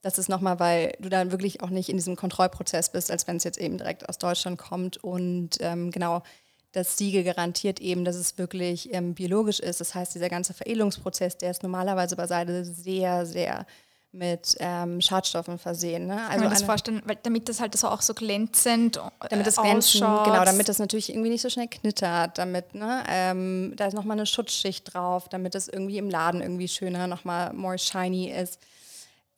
Das 0.00 0.18
ist 0.18 0.28
nochmal, 0.28 0.60
weil 0.60 0.92
du 1.00 1.08
dann 1.08 1.32
wirklich 1.32 1.62
auch 1.62 1.70
nicht 1.70 1.88
in 1.88 1.96
diesem 1.96 2.14
Kontrollprozess 2.14 2.92
bist, 2.92 3.10
als 3.10 3.26
wenn 3.26 3.38
es 3.38 3.44
jetzt 3.44 3.58
eben 3.58 3.78
direkt 3.78 4.08
aus 4.08 4.18
Deutschland 4.18 4.56
kommt 4.58 5.02
und 5.02 5.58
ähm, 5.60 5.90
genau 5.90 6.22
das 6.72 6.96
Siegel 6.96 7.24
garantiert 7.24 7.80
eben, 7.80 8.04
dass 8.04 8.16
es 8.16 8.36
wirklich 8.38 8.92
ähm, 8.92 9.14
biologisch 9.14 9.60
ist. 9.60 9.80
Das 9.80 9.94
heißt, 9.94 10.14
dieser 10.14 10.28
ganze 10.28 10.54
Veredelungsprozess, 10.54 11.38
der 11.38 11.50
ist 11.50 11.62
normalerweise 11.62 12.16
bei 12.16 12.26
Seide 12.26 12.64
sehr, 12.64 13.24
sehr 13.24 13.66
mit 14.10 14.56
ähm, 14.58 15.00
Schadstoffen 15.00 15.58
versehen. 15.58 16.06
Ne? 16.06 16.14
Also 16.14 16.30
Kann 16.30 16.40
man 16.40 16.50
das 16.50 16.62
vorstellen, 16.62 17.02
weil, 17.04 17.18
damit 17.22 17.48
das 17.48 17.60
halt 17.60 17.76
so 17.76 17.88
auch 17.88 18.00
so 18.00 18.14
glänzend 18.14 18.96
äh, 18.96 19.28
damit 19.28 19.46
das 19.46 19.56
glänzend, 19.56 20.00
genau, 20.00 20.44
damit 20.44 20.68
das 20.68 20.78
natürlich 20.78 21.10
irgendwie 21.10 21.28
nicht 21.28 21.42
so 21.42 21.50
schnell 21.50 21.68
knittert, 21.68 22.38
damit 22.38 22.74
ne, 22.74 23.04
ähm, 23.08 23.74
da 23.76 23.86
ist 23.86 23.94
nochmal 23.94 24.16
eine 24.16 24.26
Schutzschicht 24.26 24.94
drauf, 24.94 25.28
damit 25.28 25.54
das 25.54 25.68
irgendwie 25.68 25.98
im 25.98 26.08
Laden 26.08 26.40
irgendwie 26.40 26.68
schöner, 26.68 27.06
nochmal 27.06 27.52
more 27.52 27.78
shiny 27.78 28.30
ist. 28.30 28.58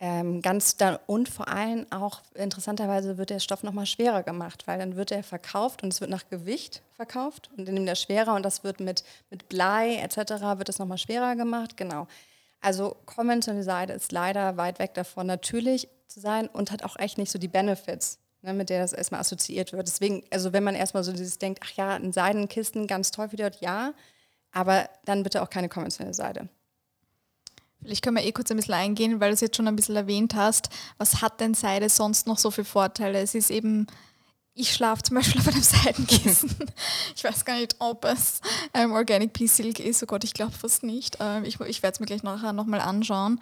Ähm, 0.02 0.40
ganz 0.40 0.78
da, 0.78 0.98
und 1.06 1.28
vor 1.28 1.48
allem 1.48 1.86
auch 1.90 2.22
interessanterweise 2.34 3.18
wird 3.18 3.28
der 3.28 3.38
Stoff 3.38 3.62
nochmal 3.62 3.84
schwerer 3.84 4.22
gemacht, 4.22 4.66
weil 4.66 4.78
dann 4.78 4.96
wird 4.96 5.12
er 5.12 5.22
verkauft 5.22 5.82
und 5.82 5.92
es 5.92 6.00
wird 6.00 6.10
nach 6.10 6.26
Gewicht 6.30 6.82
verkauft 6.96 7.50
und 7.54 7.68
dann 7.68 7.74
nimmt 7.74 7.88
er 7.88 7.96
schwerer 7.96 8.34
und 8.34 8.42
das 8.42 8.64
wird 8.64 8.80
mit, 8.80 9.04
mit 9.28 9.50
Blei 9.50 9.96
etc. 9.96 10.16
wird 10.56 10.70
es 10.70 10.78
nochmal 10.78 10.96
schwerer 10.96 11.36
gemacht. 11.36 11.76
Genau. 11.76 12.06
Also 12.62 12.96
konventionelle 13.04 13.62
Seide 13.62 13.92
ist 13.92 14.10
leider 14.10 14.56
weit 14.56 14.78
weg 14.78 14.94
davon, 14.94 15.26
natürlich 15.26 15.86
zu 16.06 16.20
sein 16.20 16.48
und 16.48 16.70
hat 16.70 16.82
auch 16.82 16.98
echt 16.98 17.18
nicht 17.18 17.30
so 17.30 17.38
die 17.38 17.48
Benefits, 17.48 18.18
ne, 18.40 18.54
mit 18.54 18.70
der 18.70 18.80
das 18.80 18.94
erstmal 18.94 19.20
assoziiert 19.20 19.74
wird. 19.74 19.86
Deswegen, 19.86 20.24
also 20.30 20.54
wenn 20.54 20.64
man 20.64 20.74
erstmal 20.74 21.04
so 21.04 21.12
dieses 21.12 21.38
denkt, 21.38 21.60
ach 21.62 21.72
ja, 21.72 21.94
ein 21.96 22.14
Seidenkisten, 22.14 22.86
ganz 22.86 23.10
toll 23.10 23.32
wieder, 23.32 23.50
ja, 23.60 23.92
aber 24.50 24.88
dann 25.04 25.22
bitte 25.22 25.42
auch 25.42 25.50
keine 25.50 25.68
konventionelle 25.68 26.14
Seide. 26.14 26.48
Vielleicht 27.82 28.02
können 28.02 28.16
wir 28.16 28.24
eh 28.24 28.32
kurz 28.32 28.50
ein 28.50 28.56
bisschen 28.56 28.74
eingehen, 28.74 29.20
weil 29.20 29.30
du 29.30 29.34
es 29.34 29.40
jetzt 29.40 29.56
schon 29.56 29.68
ein 29.68 29.76
bisschen 29.76 29.96
erwähnt 29.96 30.34
hast. 30.34 30.68
Was 30.98 31.22
hat 31.22 31.40
denn 31.40 31.54
Seide 31.54 31.88
sonst 31.88 32.26
noch 32.26 32.38
so 32.38 32.50
für 32.50 32.64
Vorteile? 32.64 33.20
Es 33.20 33.34
ist 33.34 33.50
eben, 33.50 33.86
ich 34.54 34.72
schlafe 34.72 35.02
zum 35.02 35.16
Beispiel 35.16 35.40
auf 35.40 35.48
einem 35.48 35.62
Seidenkissen. 35.62 36.54
ich 37.16 37.24
weiß 37.24 37.44
gar 37.44 37.56
nicht, 37.58 37.76
ob 37.78 38.04
es 38.04 38.40
ähm, 38.74 38.92
Organic 38.92 39.32
Pea 39.32 39.48
Silk 39.48 39.80
ist. 39.80 40.02
Oh 40.02 40.06
Gott, 40.06 40.24
ich 40.24 40.34
glaube 40.34 40.52
fast 40.52 40.82
nicht. 40.82 41.18
Ähm, 41.20 41.44
ich 41.44 41.58
ich 41.60 41.82
werde 41.82 41.94
es 41.94 42.00
mir 42.00 42.06
gleich 42.06 42.22
nachher 42.22 42.52
nochmal 42.52 42.80
anschauen. 42.80 43.40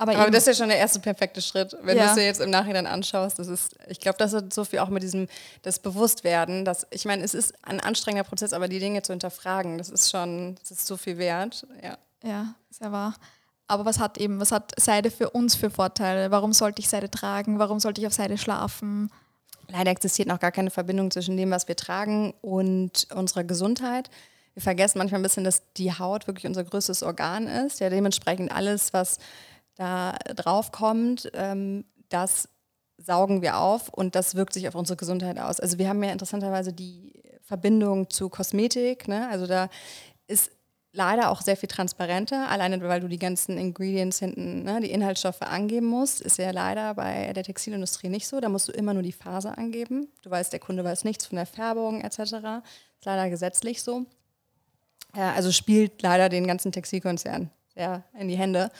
Aber, 0.00 0.16
Aber 0.16 0.30
das 0.30 0.46
ist 0.46 0.58
ja 0.58 0.62
schon 0.62 0.68
der 0.68 0.78
erste 0.78 1.00
perfekte 1.00 1.42
Schritt, 1.42 1.76
wenn 1.82 1.96
ja. 1.96 2.04
du 2.04 2.08
es 2.10 2.14
dir 2.14 2.24
jetzt 2.24 2.40
im 2.40 2.50
Nachhinein 2.50 2.86
anschaust. 2.86 3.40
Das 3.40 3.48
ist, 3.48 3.74
ich 3.88 3.98
glaube, 3.98 4.16
das 4.16 4.32
hat 4.32 4.54
so 4.54 4.64
viel 4.64 4.78
auch 4.78 4.90
mit 4.90 5.02
diesem 5.02 5.26
das 5.62 5.80
Bewusstwerden. 5.80 6.64
Dass, 6.64 6.86
ich 6.90 7.04
meine, 7.04 7.24
es 7.24 7.34
ist 7.34 7.52
ein 7.62 7.80
anstrengender 7.80 8.22
Prozess, 8.22 8.52
aber 8.52 8.68
die 8.68 8.78
Dinge 8.78 9.02
zu 9.02 9.12
hinterfragen, 9.12 9.76
das 9.76 9.90
ist 9.90 10.08
schon, 10.08 10.54
das 10.60 10.70
ist 10.70 10.86
so 10.86 10.96
viel 10.96 11.18
wert. 11.18 11.66
Ja, 11.82 11.98
ja 12.22 12.54
sehr 12.70 12.92
wahr. 12.92 13.14
Aber 13.68 13.84
was 13.84 14.00
hat 14.00 14.18
eben, 14.18 14.40
was 14.40 14.50
hat 14.50 14.72
Seide 14.80 15.10
für 15.10 15.30
uns 15.30 15.54
für 15.54 15.70
Vorteile? 15.70 16.30
Warum 16.30 16.52
sollte 16.52 16.80
ich 16.80 16.88
Seide 16.88 17.10
tragen? 17.10 17.58
Warum 17.58 17.80
sollte 17.80 18.00
ich 18.00 18.06
auf 18.06 18.14
Seide 18.14 18.38
schlafen? 18.38 19.10
Leider 19.68 19.90
existiert 19.90 20.26
noch 20.26 20.40
gar 20.40 20.52
keine 20.52 20.70
Verbindung 20.70 21.10
zwischen 21.10 21.36
dem, 21.36 21.50
was 21.50 21.68
wir 21.68 21.76
tragen 21.76 22.32
und 22.40 23.06
unserer 23.14 23.44
Gesundheit. 23.44 24.08
Wir 24.54 24.62
vergessen 24.62 24.98
manchmal 24.98 25.20
ein 25.20 25.22
bisschen, 25.22 25.44
dass 25.44 25.62
die 25.74 25.92
Haut 25.92 26.26
wirklich 26.26 26.46
unser 26.46 26.64
größtes 26.64 27.02
Organ 27.02 27.46
ist. 27.46 27.78
Ja, 27.80 27.90
dementsprechend 27.90 28.50
alles, 28.50 28.94
was 28.94 29.18
da 29.76 30.16
drauf 30.34 30.72
kommt, 30.72 31.30
ähm, 31.34 31.84
das 32.08 32.48
saugen 32.96 33.42
wir 33.42 33.58
auf 33.58 33.90
und 33.90 34.14
das 34.14 34.34
wirkt 34.34 34.54
sich 34.54 34.66
auf 34.66 34.74
unsere 34.74 34.96
Gesundheit 34.96 35.38
aus. 35.38 35.60
Also 35.60 35.78
wir 35.78 35.88
haben 35.88 36.02
ja 36.02 36.10
interessanterweise 36.10 36.72
die 36.72 37.22
Verbindung 37.42 38.10
zu 38.10 38.28
Kosmetik. 38.28 39.06
Ne? 39.06 39.28
Also 39.30 39.46
da 39.46 39.68
ist 40.26 40.50
leider 40.98 41.30
auch 41.30 41.40
sehr 41.40 41.56
viel 41.56 41.68
transparenter, 41.68 42.48
alleine 42.50 42.80
weil 42.82 43.00
du 43.00 43.06
die 43.08 43.20
ganzen 43.20 43.56
Ingredients 43.56 44.18
hinten, 44.18 44.64
ne, 44.64 44.80
die 44.80 44.90
Inhaltsstoffe 44.90 45.42
angeben 45.42 45.86
musst, 45.86 46.20
ist 46.20 46.38
ja 46.38 46.50
leider 46.50 46.94
bei 46.94 47.32
der 47.32 47.44
Textilindustrie 47.44 48.08
nicht 48.08 48.26
so. 48.26 48.40
Da 48.40 48.48
musst 48.48 48.66
du 48.68 48.72
immer 48.72 48.94
nur 48.94 49.04
die 49.04 49.12
Phase 49.12 49.56
angeben. 49.56 50.08
Du 50.22 50.30
weißt, 50.30 50.52
der 50.52 50.58
Kunde 50.58 50.82
weiß 50.82 51.04
nichts 51.04 51.24
von 51.24 51.36
der 51.36 51.46
Färbung 51.46 52.00
etc. 52.00 52.18
Ist 52.18 53.04
leider 53.04 53.30
gesetzlich 53.30 53.82
so. 53.82 54.06
Ja, 55.16 55.32
also 55.32 55.52
spielt 55.52 56.02
leider 56.02 56.28
den 56.28 56.46
ganzen 56.46 56.72
Textilkonzern 56.72 57.50
sehr 57.74 58.02
in 58.18 58.26
die 58.26 58.36
Hände. 58.36 58.70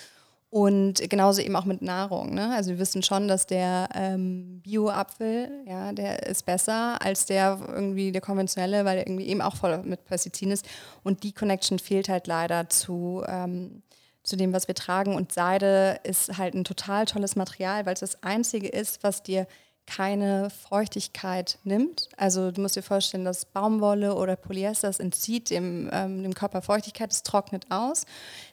Und 0.50 1.10
genauso 1.10 1.42
eben 1.42 1.56
auch 1.56 1.66
mit 1.66 1.82
Nahrung. 1.82 2.34
Ne? 2.34 2.54
Also 2.54 2.70
wir 2.70 2.78
wissen 2.78 3.02
schon, 3.02 3.28
dass 3.28 3.46
der 3.46 3.90
ähm, 3.94 4.60
Bio-Apfel, 4.62 5.50
ja, 5.66 5.92
der 5.92 6.26
ist 6.26 6.46
besser 6.46 7.02
als 7.02 7.26
der 7.26 7.58
irgendwie 7.68 8.12
der 8.12 8.22
konventionelle, 8.22 8.86
weil 8.86 8.96
der 8.96 9.06
irgendwie 9.06 9.26
eben 9.26 9.42
auch 9.42 9.56
voll 9.56 9.82
mit 9.82 10.06
Pestiziden 10.06 10.52
ist. 10.52 10.66
Und 11.02 11.22
die 11.22 11.32
Connection 11.32 11.78
fehlt 11.78 12.08
halt 12.08 12.26
leider 12.26 12.70
zu, 12.70 13.22
ähm, 13.28 13.82
zu 14.22 14.36
dem, 14.36 14.54
was 14.54 14.68
wir 14.68 14.74
tragen. 14.74 15.14
Und 15.14 15.32
Seide 15.32 16.00
ist 16.02 16.38
halt 16.38 16.54
ein 16.54 16.64
total 16.64 17.04
tolles 17.04 17.36
Material, 17.36 17.84
weil 17.84 17.94
es 17.94 18.00
das 18.00 18.22
einzige 18.22 18.68
ist, 18.68 19.02
was 19.02 19.22
dir 19.22 19.46
keine 19.88 20.50
Feuchtigkeit 20.50 21.58
nimmt. 21.64 22.10
Also 22.16 22.50
du 22.50 22.60
musst 22.60 22.76
dir 22.76 22.82
vorstellen, 22.82 23.24
dass 23.24 23.46
Baumwolle 23.46 24.14
oder 24.14 24.36
Polyester 24.36 24.88
das 24.88 25.00
entzieht 25.00 25.48
dem, 25.50 25.88
ähm, 25.92 26.22
dem 26.22 26.34
Körper 26.34 26.60
Feuchtigkeit, 26.60 27.10
es 27.10 27.22
trocknet 27.22 27.66
aus. 27.70 28.04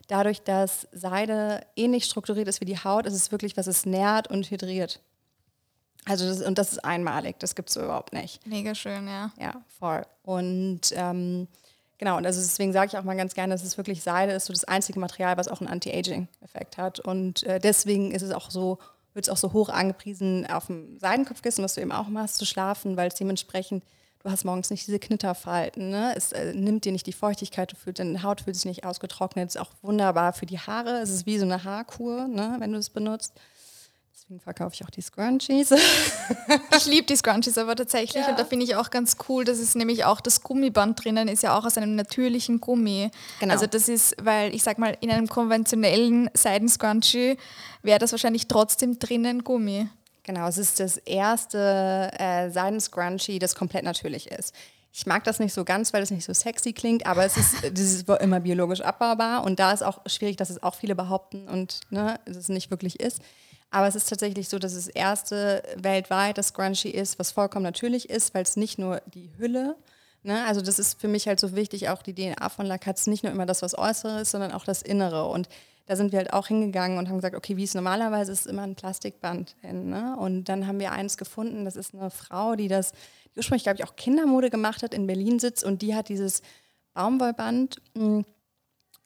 Dadurch, 0.08 0.42
dass 0.42 0.88
Seide 0.92 1.66
ähnlich 1.76 2.06
strukturiert 2.06 2.48
ist 2.48 2.62
wie 2.62 2.66
die 2.66 2.78
Haut, 2.78 3.06
ist 3.06 3.14
es 3.14 3.32
wirklich, 3.32 3.58
was 3.58 3.68
es 3.68 3.86
nährt 3.86 4.30
und 4.30 4.50
hydriert. 4.50 5.00
Also 6.06 6.28
das, 6.28 6.42
und 6.42 6.58
das 6.58 6.72
ist 6.72 6.86
einmalig, 6.86 7.40
das 7.40 7.56
gibt 7.56 7.70
es 7.70 7.74
so 7.74 7.84
überhaupt 7.84 8.14
nicht. 8.14 8.46
Mega 8.46 8.76
schön, 8.76 9.08
ja. 9.08 9.32
Ja, 9.40 9.62
voll. 9.80 10.06
Und 10.22 10.82
ähm, 10.94 11.48
genau, 11.98 12.18
und 12.18 12.26
also 12.28 12.40
deswegen 12.40 12.74
sage 12.74 12.92
ich 12.92 12.98
auch 12.98 13.04
mal 13.04 13.18
ganz 13.18 13.34
gerne, 13.34 13.56
dass 13.56 13.64
es 13.64 13.78
wirklich 13.78 14.04
Seide 14.04 14.34
ist 14.34 14.46
so 14.46 14.54
das 14.54 14.66
einzige 14.66 15.00
Material, 15.00 15.38
was 15.38 15.48
auch 15.48 15.62
einen 15.62 15.70
Anti-Aging-Effekt 15.70 16.78
hat. 16.78 17.00
Und 17.00 17.42
äh, 17.44 17.60
deswegen 17.60 18.12
ist 18.12 18.22
es 18.22 18.32
auch 18.32 18.52
so 18.52 18.78
wird 19.16 19.26
es 19.26 19.30
auch 19.30 19.38
so 19.38 19.54
hoch 19.54 19.70
angepriesen, 19.70 20.46
auf 20.46 20.68
dem 20.68 21.00
Seidenkopfkissen, 21.00 21.64
was 21.64 21.74
du 21.74 21.82
eben 21.82 21.94
auch 21.94 22.10
machst, 22.10 22.36
zu 22.36 22.46
schlafen, 22.46 22.98
weil 22.98 23.08
es 23.08 23.16
dementsprechend, 23.16 23.84
du 24.26 24.32
hast 24.32 24.44
morgens 24.44 24.72
nicht 24.72 24.88
diese 24.88 24.98
Knitterfalten, 24.98 25.90
ne? 25.90 26.14
es 26.18 26.32
äh, 26.32 26.54
nimmt 26.54 26.84
dir 26.86 26.92
nicht 26.92 27.06
die 27.06 27.14
Feuchtigkeit, 27.14 27.72
du 27.72 27.76
fühlst, 27.76 28.00
deine 28.00 28.24
Haut 28.24 28.42
fühlt 28.42 28.56
sich 28.56 28.66
nicht 28.66 28.84
ausgetrocknet, 28.84 29.50
ist 29.50 29.60
auch 29.60 29.70
wunderbar 29.84 30.34
für 30.34 30.48
die 30.48 30.60
Haare, 30.60 31.00
es 31.00 31.12
ist 31.12 31.28
wie 31.28 31.38
so 31.38 31.46
eine 31.46 31.64
Haarkur, 31.64 32.28
ne? 32.28 32.56
wenn 32.60 32.72
du 32.72 32.80
es 32.80 32.90
benutzt. 32.90 33.34
Deswegen 34.16 34.40
verkaufe 34.40 34.74
ich 34.74 34.84
auch 34.84 34.90
die 34.90 35.02
Scrunchies. 35.02 35.72
ich 36.76 36.86
liebe 36.88 37.06
die 37.06 37.16
Scrunchies 37.16 37.60
aber 37.60 37.76
tatsächlich 37.76 38.24
ja. 38.24 38.32
und 38.32 38.40
da 38.40 38.46
finde 38.46 38.66
ich 38.66 38.76
auch 38.76 38.90
ganz 38.90 39.18
cool, 39.30 39.44
dass 39.44 39.60
es 39.60 39.76
nämlich 39.76 40.06
auch 40.06 40.20
das 40.20 40.42
Gummiband 40.42 41.06
drinnen 41.06 41.28
ist 41.28 41.44
ja 41.44 41.56
auch 41.56 41.64
aus 41.64 41.78
einem 41.78 41.94
natürlichen 41.94 42.60
Gummi. 42.60 43.12
Genau. 43.40 43.54
Also 43.54 43.68
das 43.68 43.88
ist, 43.88 44.16
weil 44.20 44.56
ich 44.56 44.64
sag 44.64 44.80
mal, 44.80 44.98
in 45.02 45.12
einem 45.12 45.28
konventionellen 45.28 46.32
Seidenscrunchie 46.34 47.38
wäre 47.84 48.00
das 48.00 48.12
wahrscheinlich 48.12 48.48
trotzdem 48.48 48.98
drinnen 48.98 49.44
Gummi. 49.44 49.88
Genau, 50.26 50.48
es 50.48 50.58
ist 50.58 50.80
das 50.80 50.98
erste 50.98 52.12
äh, 52.18 52.50
Seidenscrunchie, 52.50 53.38
das 53.38 53.54
komplett 53.54 53.84
natürlich 53.84 54.32
ist. 54.32 54.56
Ich 54.92 55.06
mag 55.06 55.24
das 55.24 55.40
nicht 55.40 55.54
so 55.54 55.64
ganz, 55.64 55.94
weil 55.94 56.02
es 56.02 56.10
nicht 56.10 56.26
so 56.26 56.34
sexy 56.34 56.74
klingt, 56.74 57.06
aber 57.06 57.26
es 57.26 57.38
ist, 57.38 57.54
das 57.72 57.80
ist 57.80 58.10
immer 58.10 58.40
biologisch 58.40 58.82
abbaubar 58.82 59.44
und 59.44 59.60
da 59.60 59.72
ist 59.72 59.84
auch 59.84 60.02
schwierig, 60.08 60.36
dass 60.36 60.50
es 60.50 60.64
auch 60.64 60.74
viele 60.74 60.96
behaupten 60.96 61.48
und 61.48 61.82
ne, 61.92 62.20
es 62.26 62.50
nicht 62.50 62.72
wirklich 62.72 63.00
ist. 63.00 63.22
Aber 63.70 63.88
es 63.88 63.96
ist 63.96 64.10
tatsächlich 64.10 64.50
so, 64.50 64.58
dass 64.58 64.74
es 64.74 64.86
das 64.86 64.96
erste 64.96 65.62
weltweit 65.78 66.40
das 66.40 66.48
Scrunchie 66.48 66.90
ist, 66.90 67.20
was 67.20 67.32
vollkommen 67.32 67.64
natürlich 67.64 68.10
ist, 68.10 68.34
weil 68.34 68.44
es 68.44 68.56
nicht 68.56 68.80
nur 68.80 69.02
die 69.06 69.30
Hülle, 69.38 69.76
ne, 70.24 70.44
also 70.46 70.62
das 70.62 70.80
ist 70.80 71.00
für 71.00 71.08
mich 71.08 71.28
halt 71.28 71.40
so 71.40 71.56
wichtig, 71.56 71.90
auch 71.90 72.02
die 72.02 72.16
DNA 72.16 72.50
von 72.50 72.66
Lakatz, 72.66 73.06
nicht 73.06 73.24
nur 73.24 73.32
immer 73.32 73.46
das, 73.46 73.62
was 73.62 73.78
Äußere 73.78 74.22
ist, 74.22 74.32
sondern 74.32 74.54
auch 74.54 74.66
das 74.66 74.82
Innere. 74.82 75.28
Und 75.28 75.50
da 75.86 75.96
sind 75.96 76.12
wir 76.12 76.20
halt 76.20 76.34
auch 76.34 76.48
hingegangen 76.48 76.98
und 76.98 77.10
haben 77.10 77.18
gesagt, 77.18 77.36
okay, 77.36 77.58
wie 77.58 77.64
es 77.64 77.76
normalerweise 77.76 78.32
ist, 78.32 78.48
immer 78.48 78.64
ein 78.64 78.76
Plastikband 78.76 79.56
hin. 79.62 79.90
Ne? 79.90 80.16
Und 80.18 80.46
dann 80.46 80.68
haben 80.68 80.80
wir 80.80 80.92
eins 80.92 81.18
gefunden, 81.18 81.66
das 81.66 81.76
ist 81.76 81.94
eine 81.94 82.10
Frau, 82.10 82.56
die 82.56 82.68
das 82.68 82.94
die 83.36 83.40
ursprünglich, 83.40 83.64
glaube 83.64 83.78
ich, 83.80 83.86
auch 83.86 83.96
Kindermode 83.96 84.50
gemacht 84.50 84.82
hat, 84.82 84.94
in 84.94 85.08
Berlin 85.08 85.40
sitzt 85.40 85.64
und 85.64 85.82
die 85.82 85.94
hat 85.94 86.10
dieses 86.10 86.42
Baumwollband 86.94 87.82
mh, 87.94 88.04
hm, 88.04 88.26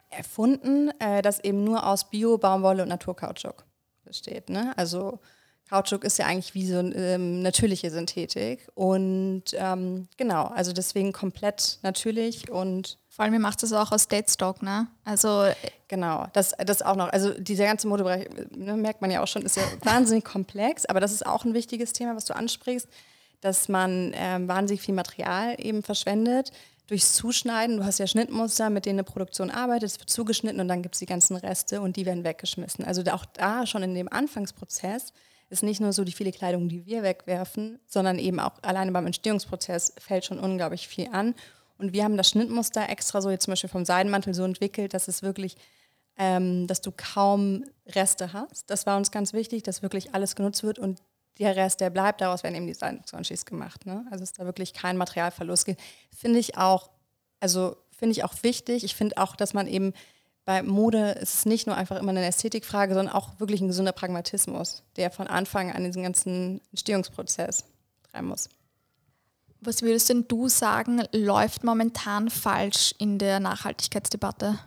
erfunden, 0.10 0.92
äh, 1.00 1.22
das 1.22 1.44
eben 1.44 1.64
nur 1.64 1.86
aus 1.86 2.10
Bio, 2.10 2.38
Baumwolle 2.38 2.84
und 2.84 2.90
Naturkautschuk 2.90 3.66
besteht. 4.04 4.50
Ne? 4.50 4.74
Also 4.78 5.20
Kautschuk 5.70 6.04
ist 6.04 6.18
ja 6.18 6.26
eigentlich 6.26 6.56
wie 6.56 6.68
so 6.68 6.80
ähm, 6.80 7.42
natürliche 7.42 7.92
Synthetik. 7.92 8.68
Und 8.74 9.44
ähm, 9.54 10.08
genau, 10.18 10.46
also 10.46 10.74
deswegen 10.74 11.12
komplett 11.12 11.80
natürlich 11.84 12.50
und. 12.50 12.98
Vor 13.20 13.26
allem, 13.26 13.34
ihr 13.34 13.42
macht 13.42 13.62
das 13.64 13.74
auch 13.74 13.92
aus 13.92 14.08
Deadstock, 14.08 14.64
ne? 14.64 14.88
Also. 15.04 15.48
Genau, 15.90 16.28
das, 16.32 16.54
das 16.66 16.82
auch 16.82 16.96
noch. 16.96 17.10
Also 17.10 17.34
dieser 17.34 17.66
ganze 17.66 17.90
Modebereich, 17.90 18.30
ne, 18.56 18.78
merkt 18.78 19.02
man 19.02 19.12
ja 19.12 19.22
auch 19.22 19.28
schon, 19.28 19.42
ist 19.42 19.58
ja 19.58 19.64
wahnsinnig 19.84 20.24
komplex, 20.24 20.86
aber 20.86 21.02
das 21.02 21.12
ist 21.12 21.26
auch 21.26 21.44
ein 21.44 21.54
wichtiges 21.54 21.92
Thema, 21.92 22.16
was 22.16 22.24
du 22.24 22.34
ansprichst, 22.34 22.88
dass 23.42 23.68
man 23.68 24.14
ähm, 24.16 24.48
wahnsinnig 24.48 24.82
viel 24.82 24.96
Material 24.96 25.56
eben 25.58 25.84
verschwendet 25.84 26.54
durchs 26.88 27.14
Zuschneiden, 27.14 27.76
du 27.76 27.84
hast 27.84 28.00
ja 28.00 28.08
Schnittmuster, 28.08 28.70
mit 28.70 28.86
denen 28.86 29.00
eine 29.00 29.04
Produktion 29.04 29.52
arbeitet, 29.52 29.90
es 29.90 30.00
wird 30.00 30.10
zugeschnitten 30.10 30.62
und 30.62 30.70
dann 30.70 30.82
gibt 30.82 30.96
es 30.96 31.00
die 31.00 31.06
ganzen 31.06 31.36
Reste 31.36 31.82
und 31.82 31.98
die 31.98 32.06
werden 32.06 32.24
weggeschmissen. 32.24 32.86
Also 32.86 33.04
auch 33.12 33.26
da 33.26 33.68
schon 33.68 33.84
in 33.84 33.96
dem 33.96 34.08
Anfangsprozess 34.08 35.12
ist 35.50 35.62
nicht 35.62 35.82
nur 35.82 35.92
so 35.92 36.06
die 36.06 36.14
viele 36.14 36.32
Kleidung, 36.32 36.70
die 36.70 36.86
wir 36.86 37.04
wegwerfen, 37.04 37.80
sondern 37.86 38.18
eben 38.18 38.40
auch 38.40 38.54
alleine 38.62 38.94
beim 38.94 39.08
Entstehungsprozess 39.08 39.94
fällt 39.98 40.24
schon 40.24 40.40
unglaublich 40.40 40.88
viel 40.88 41.10
an. 41.12 41.36
Und 41.80 41.94
wir 41.94 42.04
haben 42.04 42.18
das 42.18 42.30
Schnittmuster 42.30 42.90
extra 42.90 43.22
so 43.22 43.30
jetzt 43.30 43.46
zum 43.46 43.54
Beispiel 43.54 43.70
vom 43.70 43.86
Seidenmantel 43.86 44.34
so 44.34 44.44
entwickelt, 44.44 44.94
dass 44.94 45.08
es 45.08 45.24
wirklich, 45.24 45.56
ähm, 46.18 46.68
dass 46.68 46.82
du 46.82 46.92
kaum 46.92 47.64
Reste 47.88 48.34
hast. 48.34 48.70
Das 48.70 48.86
war 48.86 48.98
uns 48.98 49.12
ganz 49.12 49.34
wichtig, 49.34 49.64
dass 49.64 49.82
wirklich 49.82 50.14
alles 50.14 50.36
genutzt 50.36 50.62
wird 50.62 50.78
und 50.78 51.02
der 51.40 51.56
Rest, 51.56 51.80
der 51.80 51.90
bleibt, 51.90 52.20
daraus 52.20 52.44
werden 52.44 52.56
eben 52.56 52.68
die 52.68 52.74
Science 52.74 53.46
gemacht. 53.46 53.86
Ne? 53.86 54.06
Also 54.12 54.24
ist 54.24 54.38
da 54.38 54.46
wirklich 54.46 54.74
kein 54.74 54.98
Materialverlust 54.98 55.66
gibt. 55.66 55.82
Finde 56.16 56.38
ich 56.38 56.58
auch, 56.58 56.90
also 57.40 57.78
finde 57.98 58.12
ich 58.12 58.26
auch 58.26 58.34
wichtig. 58.42 58.84
Ich 58.84 58.94
finde 58.94 59.18
auch, 59.18 59.38
dass 59.38 59.54
man 59.54 59.66
eben 59.66 59.94
bei 60.44 60.64
Mode 60.64 61.12
ist 61.12 61.36
es 61.36 61.46
nicht 61.46 61.68
nur 61.68 61.78
einfach 61.78 61.98
immer 61.98 62.10
eine 62.10 62.26
Ästhetikfrage, 62.26 62.94
sondern 62.94 63.14
auch 63.14 63.40
wirklich 63.40 63.62
ein 63.62 63.68
gesunder 63.68 63.92
Pragmatismus, 63.92 64.84
der 64.98 65.12
von 65.12 65.28
Anfang 65.28 65.72
an 65.72 65.84
diesen 65.86 66.04
ganzen 66.04 66.60
Entstehungsprozess 66.72 67.64
treiben 68.12 68.28
muss. 68.28 68.50
Was 69.62 69.82
würdest 69.82 70.10
denn 70.10 70.26
du 70.28 70.48
sagen, 70.48 71.04
läuft 71.12 71.64
momentan 71.64 72.30
falsch 72.30 72.96
in 72.98 73.18
der 73.18 73.40
Nachhaltigkeitsdebatte? 73.40 74.58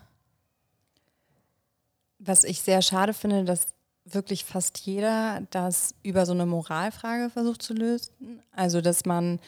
Was 2.18 2.44
ich 2.44 2.60
sehr 2.60 2.82
schade 2.82 3.14
finde, 3.14 3.44
dass 3.44 3.74
wirklich 4.04 4.44
fast 4.44 4.78
jeder 4.78 5.42
das 5.50 5.94
über 6.02 6.26
so 6.26 6.32
eine 6.32 6.46
Moralfrage 6.46 7.30
versucht 7.30 7.62
zu 7.62 7.72
lösen. 7.72 8.42
Also, 8.50 8.80
dass 8.80 9.04
man 9.04 9.40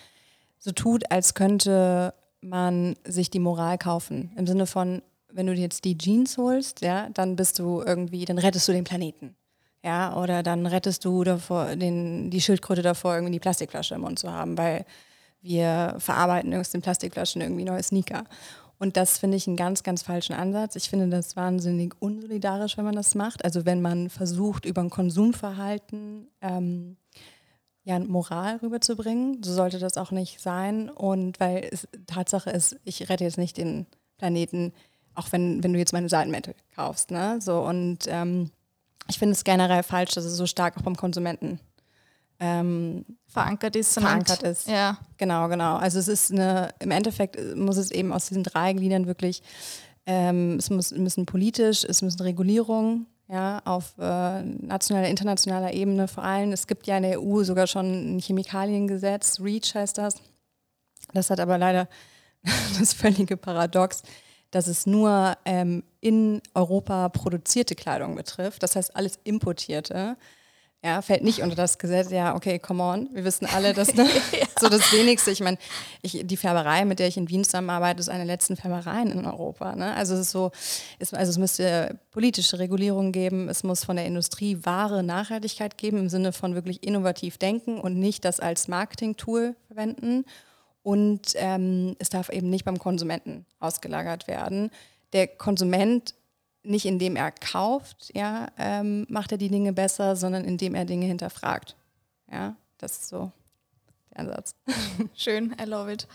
so 0.59 0.73
tut, 0.73 1.11
als 1.11 1.35
könnte 1.35 2.15
man 2.41 2.97
sich 3.05 3.31
die 3.31 3.39
Moral 3.39 3.79
kaufen. 3.79 4.33
Im 4.37 4.47
Sinne 4.47 4.67
von, 4.67 5.03
wenn 5.33 5.47
du 5.47 5.55
dir 5.55 5.63
jetzt 5.63 5.85
die 5.85 5.99
Jeans 5.99 6.39
holst, 6.39 6.83
ja, 6.83 7.09
dann 7.11 7.37
bist 7.37 7.59
du 7.59 7.83
irgendwie, 7.83 8.25
dann 8.25 8.39
rettest 8.39 8.69
du 8.69 8.73
den 8.73 8.85
Planeten. 8.85 9.35
Ja, 9.83 10.17
oder 10.17 10.43
dann 10.43 10.67
rettest 10.67 11.05
du 11.05 11.25
davor, 11.25 11.77
den, 11.77 12.31
die 12.31 12.41
Schildkröte 12.41 12.81
davor, 12.81 13.15
irgendwie 13.15 13.33
die 13.33 13.41
Plastikflasche 13.41 13.95
im 13.95 14.03
Mund 14.03 14.19
zu 14.19 14.33
haben, 14.33 14.57
weil 14.57 14.87
wir 15.45 15.95
verarbeiten 15.99 16.55
aus 16.55 16.71
den 16.71 16.81
Plastikflaschen 16.81 17.43
irgendwie 17.43 17.65
neue 17.65 17.83
Sneaker. 17.83 18.25
Und 18.79 18.97
das 18.97 19.19
finde 19.19 19.37
ich 19.37 19.47
einen 19.47 19.57
ganz, 19.57 19.83
ganz 19.83 20.03
falschen 20.03 20.33
Ansatz. 20.33 20.75
Ich 20.75 20.89
finde 20.91 21.09
das 21.09 21.37
wahnsinnig 21.37 21.95
unsolidarisch, 22.01 22.77
wenn 22.77 22.85
man 22.85 22.97
das 22.97 23.15
macht. 23.15 23.45
Also 23.45 23.65
wenn 23.65 23.81
man 23.81 24.11
versucht, 24.11 24.65
über 24.65 24.81
ein 24.83 24.91
Konsumverhalten 24.91 26.29
ähm, 26.41 26.97
ja, 27.85 27.99
Moral 27.99 28.57
rüberzubringen, 28.57 29.43
so 29.43 29.53
sollte 29.53 29.79
das 29.79 29.99
auch 29.99 30.11
nicht 30.11 30.41
sein. 30.41 30.89
Und 30.89 31.39
weil 31.39 31.69
es 31.71 31.87
Tatsache 32.07 32.51
ist, 32.51 32.77
ich 32.85 33.09
rette 33.09 33.25
jetzt 33.25 33.39
nicht 33.39 33.59
den 33.59 33.87
Planeten, 34.17 34.73
auch 35.15 35.31
wenn, 35.31 35.63
wenn 35.63 35.75
du 35.75 35.79
jetzt 35.79 35.93
meine 35.93 36.09
Seitenmäntel 36.09 36.55
kaufst. 36.75 37.11
Ne? 37.11 37.39
So, 37.41 37.61
und 37.61 37.99
ähm, 38.09 38.51
ich 39.09 39.19
finde 39.19 39.33
es 39.33 39.45
generell 39.45 39.83
falsch, 39.83 40.15
dass 40.15 40.25
es 40.25 40.37
so 40.37 40.47
stark 40.47 40.79
auch 40.79 40.83
beim 40.83 40.97
Konsumenten 40.97 41.61
ähm, 42.41 43.05
verankert 43.27 43.77
ist. 43.77 43.95
Verankert 43.95 44.43
ist. 44.43 44.69
Ja. 44.69 44.99
Genau, 45.17 45.49
genau. 45.49 45.77
Also 45.77 45.99
es 45.99 46.09
ist 46.09 46.33
eine, 46.33 46.71
im 46.81 46.91
Endeffekt 46.91 47.57
muss 47.57 47.77
es 47.77 47.91
eben 47.91 48.13
aus 48.13 48.27
diesen 48.27 48.43
drei 48.43 48.73
Gliedern 48.73 49.07
wirklich, 49.07 49.43
ähm, 50.07 50.57
es 50.59 50.71
muss, 50.71 50.93
müssen 50.93 51.27
politisch, 51.27 51.85
es 51.85 52.03
müssen 52.03 52.21
Regulierungen 52.23 53.07
ja, 53.29 53.63
auf 53.65 53.95
äh, 53.99 54.43
nationaler, 54.43 55.09
internationaler 55.09 55.73
Ebene 55.73 56.09
vor 56.09 56.25
allem. 56.25 56.53
Es 56.53 56.67
gibt 56.67 56.87
ja 56.87 56.97
in 56.97 57.05
der 57.05 57.23
EU 57.23 57.43
sogar 57.43 57.67
schon 57.67 58.17
ein 58.17 58.19
Chemikaliengesetz, 58.21 59.41
REACH 59.41 59.75
heißt 59.75 59.99
das. 59.99 60.17
Das 61.13 61.31
hat 61.31 61.41
aber 61.41 61.59
leider 61.59 61.89
das 62.79 62.93
völlige 62.93 63.37
Paradox, 63.37 64.03
dass 64.51 64.67
es 64.67 64.87
nur 64.87 65.37
ähm, 65.45 65.83
in 66.01 66.43
Europa 66.55 67.09
produzierte 67.09 67.75
Kleidung 67.75 68.15
betrifft. 68.15 68.63
Das 68.63 68.77
heißt, 68.77 68.95
alles 68.95 69.19
Importierte 69.25 70.17
ja, 70.85 71.01
fällt 71.01 71.25
nicht 71.25 71.41
unter 71.41 71.57
das 71.57 71.79
Gesetz. 71.79 72.11
Ja, 72.11 72.37
okay, 72.37 72.59
come 72.59 72.83
on. 72.83 73.09
Wir 73.15 73.25
wissen 73.25 73.47
alle, 73.47 73.73
dass 73.73 73.95
ne, 73.95 74.05
ja. 74.05 74.47
so 74.61 74.69
das 74.69 74.93
Wenigste. 74.93 75.31
Ich 75.31 75.41
meine, 75.41 75.57
die 76.03 76.37
Färberei, 76.37 76.85
mit 76.85 76.99
der 76.99 77.09
ich 77.09 77.17
in 77.17 77.31
Wien 77.31 77.43
zusammenarbeite, 77.43 78.01
ist 78.01 78.11
eine 78.11 78.27
der 78.27 78.35
letzten 78.35 78.55
Färbereien 78.55 79.11
in 79.11 79.25
Europa. 79.25 79.75
Ne? 79.77 79.95
Also 79.95 80.13
es 80.13 80.21
ist 80.21 80.31
so, 80.33 80.53
es, 80.99 81.15
also 81.15 81.31
es 81.31 81.39
müsste 81.39 81.99
politische 82.11 82.59
Regulierung 82.59 83.13
geben. 83.13 83.49
Es 83.49 83.65
muss 83.65 83.83
von 83.83 83.97
der 83.97 84.05
Industrie 84.05 84.59
wahre 84.63 85.03
Nachhaltigkeit 85.03 85.79
geben 85.79 85.97
im 85.97 86.11
Sinne 86.11 86.35
von 86.35 86.55
wirklich 86.55 86.87
innovativ 86.87 87.39
denken 87.39 87.81
und 87.81 87.99
nicht 87.99 88.27
das 88.27 88.39
als 88.39 88.69
Marketing-Tool 88.69 89.57
verwenden. 89.69 90.27
Und 90.83 91.33
ähm, 91.37 91.97
es 91.99 92.11
darf 92.11 92.29
eben 92.29 92.51
nicht 92.51 92.67
beim 92.67 92.79
Konsumenten 92.79 93.47
ausgelagert 93.59 94.29
werden. 94.29 94.71
Der 95.15 95.29
Konsument 95.29 96.15
nicht 96.65 96.87
indem 96.87 97.17
er 97.17 97.31
kauft, 97.31 98.11
ja, 98.15 98.49
ähm, 98.59 99.07
macht 99.09 99.33
er 99.33 99.39
die 99.39 99.49
Dinge 99.51 99.73
besser, 99.73 100.17
sondern 100.17 100.45
indem 100.45 100.75
er 100.75 100.85
Dinge 100.85 101.07
hinterfragt. 101.07 101.77
Ja, 102.31 102.57
das 102.79 102.93
ist 102.93 103.09
so 103.09 103.31
der 104.11 104.21
Ansatz. 104.21 104.55
Schön, 105.15 105.55
I 105.61 105.65
love 105.65 105.93
it. 105.93 106.09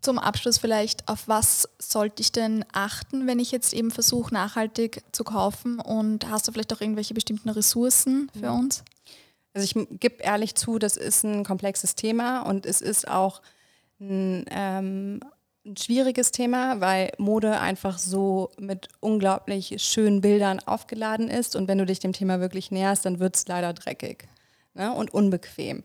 Zum 0.00 0.18
Abschluss 0.18 0.58
vielleicht, 0.58 1.08
auf 1.08 1.26
was 1.26 1.68
sollte 1.78 2.22
ich 2.22 2.30
denn 2.30 2.64
achten, 2.72 3.26
wenn 3.26 3.40
ich 3.40 3.50
jetzt 3.50 3.74
eben 3.74 3.90
versuche, 3.90 4.32
nachhaltig 4.32 5.02
zu 5.12 5.24
kaufen? 5.24 5.80
Und 5.80 6.30
hast 6.30 6.46
du 6.46 6.52
vielleicht 6.52 6.72
auch 6.72 6.80
irgendwelche 6.80 7.14
bestimmten 7.14 7.50
Ressourcen 7.50 8.30
für 8.38 8.52
uns? 8.52 8.84
Also 9.54 9.64
ich 9.64 9.88
gebe 9.98 10.22
ehrlich 10.22 10.54
zu, 10.54 10.78
das 10.78 10.96
ist 10.96 11.24
ein 11.24 11.44
komplexes 11.44 11.96
Thema 11.96 12.42
und 12.42 12.64
es 12.64 12.80
ist 12.80 13.08
auch 13.08 13.42
ein 14.00 14.44
ähm, 14.50 15.20
ein 15.68 15.76
schwieriges 15.76 16.32
Thema, 16.32 16.80
weil 16.80 17.12
Mode 17.18 17.60
einfach 17.60 17.98
so 17.98 18.50
mit 18.58 18.88
unglaublich 19.00 19.74
schönen 19.78 20.20
Bildern 20.20 20.60
aufgeladen 20.60 21.28
ist. 21.28 21.54
Und 21.54 21.68
wenn 21.68 21.78
du 21.78 21.86
dich 21.86 22.00
dem 22.00 22.12
Thema 22.12 22.40
wirklich 22.40 22.70
näherst, 22.70 23.04
dann 23.04 23.20
wird 23.20 23.36
es 23.36 23.46
leider 23.46 23.72
dreckig 23.74 24.28
ne? 24.74 24.92
und 24.92 25.12
unbequem. 25.12 25.84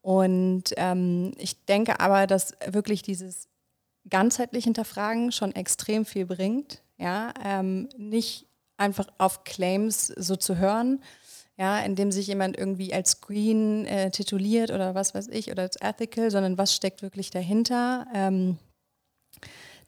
Und 0.00 0.64
ähm, 0.76 1.32
ich 1.38 1.64
denke 1.64 1.98
aber, 2.00 2.26
dass 2.26 2.54
wirklich 2.66 3.02
dieses 3.02 3.48
ganzheitlich 4.08 4.64
Hinterfragen 4.64 5.32
schon 5.32 5.52
extrem 5.54 6.04
viel 6.04 6.26
bringt. 6.26 6.82
Ja? 6.96 7.34
Ähm, 7.44 7.88
nicht 7.98 8.46
einfach 8.76 9.08
auf 9.18 9.42
Claims 9.42 10.06
so 10.06 10.36
zu 10.36 10.58
hören, 10.58 11.02
ja, 11.58 11.80
indem 11.80 12.12
sich 12.12 12.26
jemand 12.26 12.58
irgendwie 12.58 12.92
als 12.92 13.22
Green 13.22 13.86
äh, 13.86 14.10
tituliert 14.10 14.70
oder 14.70 14.94
was 14.94 15.14
weiß 15.14 15.28
ich 15.28 15.50
oder 15.50 15.62
als 15.62 15.80
ethical, 15.80 16.30
sondern 16.30 16.58
was 16.58 16.74
steckt 16.74 17.00
wirklich 17.00 17.30
dahinter. 17.30 18.06
Ähm, 18.14 18.58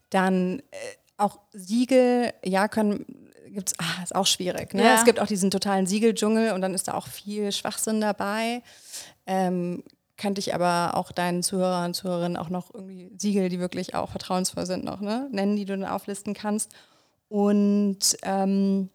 dann 0.09 0.59
äh, 0.71 0.77
auch 1.17 1.39
Siegel, 1.51 2.33
ja, 2.43 2.67
können 2.67 3.05
gibt's, 3.49 3.73
ah, 3.77 4.03
ist 4.03 4.15
auch 4.15 4.27
schwierig. 4.27 4.73
Ne? 4.73 4.83
Ja. 4.83 4.95
Es 4.95 5.05
gibt 5.05 5.19
auch 5.19 5.27
diesen 5.27 5.51
totalen 5.51 5.85
Siegeldschungel 5.85 6.53
und 6.53 6.61
dann 6.61 6.73
ist 6.73 6.87
da 6.87 6.93
auch 6.93 7.07
viel 7.07 7.51
Schwachsinn 7.51 8.01
dabei. 8.01 8.61
Ähm, 9.25 9.83
könnte 10.17 10.39
ich 10.39 10.53
aber 10.53 10.97
auch 10.97 11.11
deinen 11.11 11.43
Zuhörern 11.43 11.87
und 11.87 11.93
Zuhörerinnen 11.93 12.37
auch 12.37 12.49
noch 12.49 12.73
irgendwie 12.73 13.11
Siegel, 13.17 13.49
die 13.49 13.59
wirklich 13.59 13.95
auch 13.95 14.11
vertrauensvoll 14.11 14.65
sind, 14.65 14.83
noch 14.83 14.99
ne? 14.99 15.29
nennen, 15.31 15.55
die 15.55 15.65
du 15.65 15.77
dann 15.77 15.89
auflisten 15.89 16.33
kannst. 16.33 16.71
Und 17.29 18.17
ähm, 18.23 18.89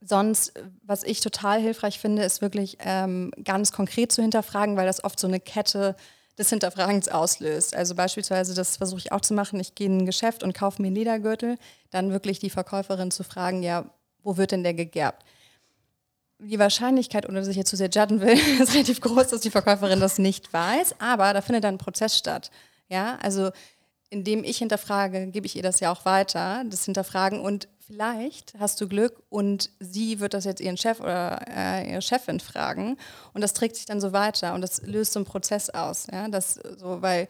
sonst, 0.00 0.52
was 0.82 1.04
ich 1.04 1.20
total 1.20 1.60
hilfreich 1.60 1.98
finde, 1.98 2.22
ist 2.22 2.42
wirklich 2.42 2.78
ähm, 2.80 3.30
ganz 3.44 3.72
konkret 3.72 4.10
zu 4.10 4.22
hinterfragen, 4.22 4.76
weil 4.76 4.86
das 4.86 5.04
oft 5.04 5.18
so 5.18 5.28
eine 5.28 5.40
Kette 5.40 5.96
des 6.38 6.50
Hinterfragens 6.50 7.08
auslöst. 7.08 7.74
Also 7.74 7.94
beispielsweise, 7.94 8.54
das 8.54 8.76
versuche 8.76 9.00
ich 9.00 9.12
auch 9.12 9.20
zu 9.20 9.34
machen, 9.34 9.58
ich 9.58 9.74
gehe 9.74 9.86
in 9.86 9.98
ein 9.98 10.06
Geschäft 10.06 10.42
und 10.42 10.54
kaufe 10.54 10.82
mir 10.82 10.88
einen 10.88 10.96
Ledergürtel, 10.96 11.56
dann 11.90 12.12
wirklich 12.12 12.38
die 12.38 12.50
Verkäuferin 12.50 13.10
zu 13.10 13.24
fragen, 13.24 13.62
ja, 13.62 13.90
wo 14.22 14.36
wird 14.36 14.52
denn 14.52 14.62
der 14.62 14.74
gegerbt? 14.74 15.24
Die 16.38 16.58
Wahrscheinlichkeit, 16.58 17.26
ohne 17.26 17.38
dass 17.38 17.48
ich 17.48 17.56
jetzt 17.56 17.70
zu 17.70 17.76
sehr 17.76 17.88
judgen 17.88 18.20
will, 18.20 18.38
ist 18.60 18.74
relativ 18.74 19.00
groß, 19.00 19.28
dass 19.28 19.40
die 19.40 19.50
Verkäuferin 19.50 20.00
das 20.00 20.18
nicht 20.18 20.52
weiß, 20.52 20.96
aber 20.98 21.32
da 21.32 21.40
findet 21.40 21.64
dann 21.64 21.76
ein 21.76 21.78
Prozess 21.78 22.16
statt. 22.16 22.50
Ja, 22.88 23.18
also 23.22 23.50
indem 24.10 24.44
ich 24.44 24.58
hinterfrage, 24.58 25.28
gebe 25.28 25.46
ich 25.46 25.56
ihr 25.56 25.62
das 25.62 25.80
ja 25.80 25.92
auch 25.92 26.04
weiter, 26.04 26.62
das 26.68 26.84
Hinterfragen 26.84 27.40
und 27.40 27.68
vielleicht 27.86 28.54
hast 28.58 28.80
du 28.80 28.88
Glück 28.88 29.22
und 29.28 29.70
sie 29.80 30.20
wird 30.20 30.34
das 30.34 30.44
jetzt 30.44 30.60
ihren 30.60 30.76
Chef 30.76 31.00
oder 31.00 31.40
äh, 31.48 31.90
ihre 31.90 32.02
Chefin 32.02 32.40
fragen 32.40 32.96
und 33.32 33.40
das 33.40 33.52
trägt 33.52 33.76
sich 33.76 33.86
dann 33.86 34.00
so 34.00 34.12
weiter 34.12 34.54
und 34.54 34.60
das 34.60 34.82
löst 34.82 35.12
so 35.12 35.20
einen 35.20 35.26
Prozess 35.26 35.70
aus, 35.70 36.06
ja, 36.10 36.28
das 36.28 36.54
so, 36.54 37.02
weil 37.02 37.28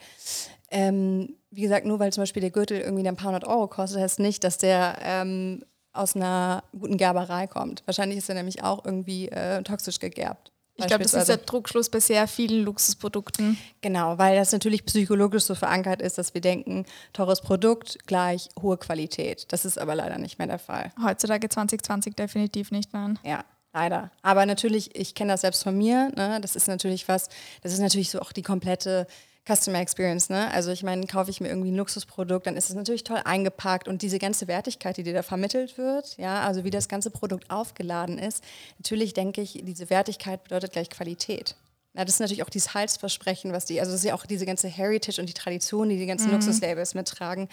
ähm, 0.70 1.36
wie 1.50 1.62
gesagt, 1.62 1.86
nur 1.86 1.98
weil 1.98 2.12
zum 2.12 2.22
Beispiel 2.22 2.40
der 2.40 2.50
Gürtel 2.50 2.80
irgendwie 2.80 3.06
ein 3.06 3.16
paar 3.16 3.28
hundert 3.28 3.46
Euro 3.46 3.68
kostet, 3.68 4.00
heißt 4.00 4.18
nicht, 4.18 4.44
dass 4.44 4.58
der 4.58 4.98
ähm, 5.02 5.64
aus 5.92 6.14
einer 6.14 6.64
guten 6.78 6.98
Gerberei 6.98 7.46
kommt. 7.46 7.82
Wahrscheinlich 7.86 8.18
ist 8.18 8.28
er 8.28 8.34
nämlich 8.34 8.62
auch 8.62 8.84
irgendwie 8.84 9.28
äh, 9.28 9.62
toxisch 9.62 9.98
gegerbt. 9.98 10.52
Ich 10.78 10.86
glaube, 10.86 11.04
das 11.04 11.14
ist 11.14 11.28
der 11.28 11.38
Druckschluss 11.38 11.88
bei 11.88 12.00
sehr 12.00 12.28
vielen 12.28 12.64
Luxusprodukten. 12.64 13.56
Genau, 13.80 14.18
weil 14.18 14.36
das 14.36 14.52
natürlich 14.52 14.84
psychologisch 14.84 15.44
so 15.44 15.54
verankert 15.54 16.02
ist, 16.02 16.18
dass 16.18 16.34
wir 16.34 16.40
denken, 16.40 16.84
teures 17.12 17.40
Produkt 17.40 17.98
gleich 18.06 18.48
hohe 18.60 18.76
Qualität. 18.76 19.46
Das 19.52 19.64
ist 19.64 19.78
aber 19.78 19.94
leider 19.94 20.18
nicht 20.18 20.38
mehr 20.38 20.48
der 20.48 20.58
Fall. 20.58 20.92
Heutzutage 21.02 21.48
2020 21.48 22.14
definitiv 22.14 22.70
nicht, 22.70 22.92
nein. 22.92 23.18
Ja, 23.24 23.44
leider. 23.72 24.10
Aber 24.22 24.44
natürlich, 24.44 24.94
ich 24.94 25.14
kenne 25.14 25.32
das 25.32 25.40
selbst 25.40 25.62
von 25.62 25.76
mir. 25.76 26.12
Ne? 26.14 26.40
Das 26.42 26.56
ist 26.56 26.68
natürlich 26.68 27.08
was, 27.08 27.28
das 27.62 27.72
ist 27.72 27.80
natürlich 27.80 28.10
so 28.10 28.20
auch 28.20 28.32
die 28.32 28.42
komplette 28.42 29.06
Customer 29.46 29.78
Experience, 29.78 30.28
ne? 30.28 30.50
Also 30.52 30.72
ich 30.72 30.82
meine, 30.82 31.06
kaufe 31.06 31.30
ich 31.30 31.40
mir 31.40 31.48
irgendwie 31.48 31.70
ein 31.70 31.76
Luxusprodukt, 31.76 32.46
dann 32.46 32.56
ist 32.56 32.68
es 32.68 32.74
natürlich 32.74 33.04
toll 33.04 33.20
eingepackt 33.24 33.87
und 33.87 34.02
diese 34.02 34.18
ganze 34.18 34.48
Wertigkeit, 34.48 34.96
die 34.96 35.04
dir 35.04 35.14
da 35.14 35.22
vermittelt 35.22 35.78
wird, 35.78 36.16
ja, 36.18 36.42
also 36.42 36.64
wie 36.64 36.70
das 36.70 36.88
ganze 36.88 37.11
Produkt 37.11 37.50
aufgeladen 37.50 38.18
ist, 38.18 38.42
natürlich 38.78 39.14
denke 39.14 39.40
ich, 39.40 39.61
diese 39.62 39.88
Wertigkeit 39.88 40.42
bedeutet 40.42 40.72
gleich 40.72 40.90
Qualität. 40.90 41.54
Na, 41.94 42.04
das 42.04 42.14
ist 42.14 42.20
natürlich 42.20 42.42
auch 42.42 42.50
dieses 42.50 42.74
Halsversprechen, 42.74 43.52
was 43.52 43.64
die, 43.64 43.80
also 43.80 43.92
das 43.92 44.00
ist 44.00 44.06
ja 44.06 44.14
auch 44.14 44.26
diese 44.26 44.46
ganze 44.46 44.68
Heritage 44.68 45.20
und 45.20 45.28
die 45.28 45.35
Tradition, 45.35 45.88
die 45.88 45.96
die 45.96 46.06
ganzen 46.06 46.26
mhm. 46.26 46.35
Luxuslabels 46.35 46.94
mittragen. 46.94 47.48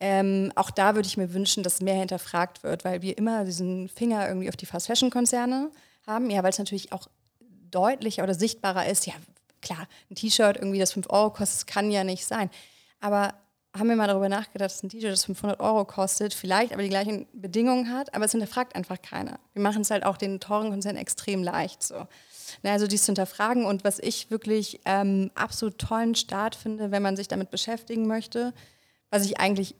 Ähm, 0.00 0.50
auch 0.54 0.70
da 0.70 0.94
würde 0.94 1.06
ich 1.06 1.16
mir 1.16 1.34
wünschen, 1.34 1.62
dass 1.62 1.80
mehr 1.82 1.94
hinterfragt 1.94 2.62
wird, 2.62 2.84
weil 2.84 3.02
wir 3.02 3.18
immer 3.18 3.44
diesen 3.44 3.88
Finger 3.88 4.26
irgendwie 4.26 4.48
auf 4.48 4.56
die 4.56 4.66
Fast-Fashion-Konzerne 4.66 5.70
haben, 6.06 6.30
ja, 6.30 6.42
weil 6.42 6.50
es 6.50 6.58
natürlich 6.58 6.92
auch 6.92 7.08
deutlicher 7.70 8.22
oder 8.22 8.34
sichtbarer 8.34 8.86
ist, 8.86 9.06
ja, 9.06 9.14
klar, 9.68 9.88
ein 10.10 10.14
T-Shirt 10.14 10.56
irgendwie, 10.56 10.78
das 10.78 10.92
5 10.92 11.10
Euro 11.10 11.30
kostet, 11.30 11.66
kann 11.66 11.90
ja 11.90 12.04
nicht 12.04 12.24
sein. 12.24 12.50
Aber 13.00 13.34
haben 13.76 13.88
wir 13.88 13.96
mal 13.96 14.08
darüber 14.08 14.28
nachgedacht, 14.28 14.70
dass 14.70 14.82
ein 14.82 14.88
T-Shirt, 14.88 15.12
das 15.12 15.24
500 15.24 15.60
Euro 15.60 15.84
kostet, 15.84 16.34
vielleicht 16.34 16.72
aber 16.72 16.82
die 16.82 16.88
gleichen 16.88 17.26
Bedingungen 17.32 17.92
hat, 17.92 18.14
aber 18.14 18.24
es 18.24 18.32
hinterfragt 18.32 18.74
einfach 18.74 19.00
keiner. 19.00 19.38
Wir 19.52 19.62
machen 19.62 19.82
es 19.82 19.90
halt 19.90 20.04
auch 20.04 20.16
den 20.16 20.40
teuren 20.40 20.70
Konzernen 20.70 21.00
extrem 21.00 21.42
leicht 21.42 21.82
so. 21.82 22.06
Also 22.62 22.86
dies 22.86 23.02
zu 23.02 23.10
hinterfragen 23.10 23.66
und 23.66 23.84
was 23.84 23.98
ich 23.98 24.30
wirklich 24.30 24.80
ähm, 24.86 25.30
absolut 25.34 25.78
tollen 25.78 26.14
Start 26.14 26.54
finde, 26.54 26.90
wenn 26.90 27.02
man 27.02 27.14
sich 27.14 27.28
damit 27.28 27.50
beschäftigen 27.50 28.06
möchte, 28.06 28.54
was 29.10 29.26
ich 29.26 29.38
eigentlich 29.38 29.74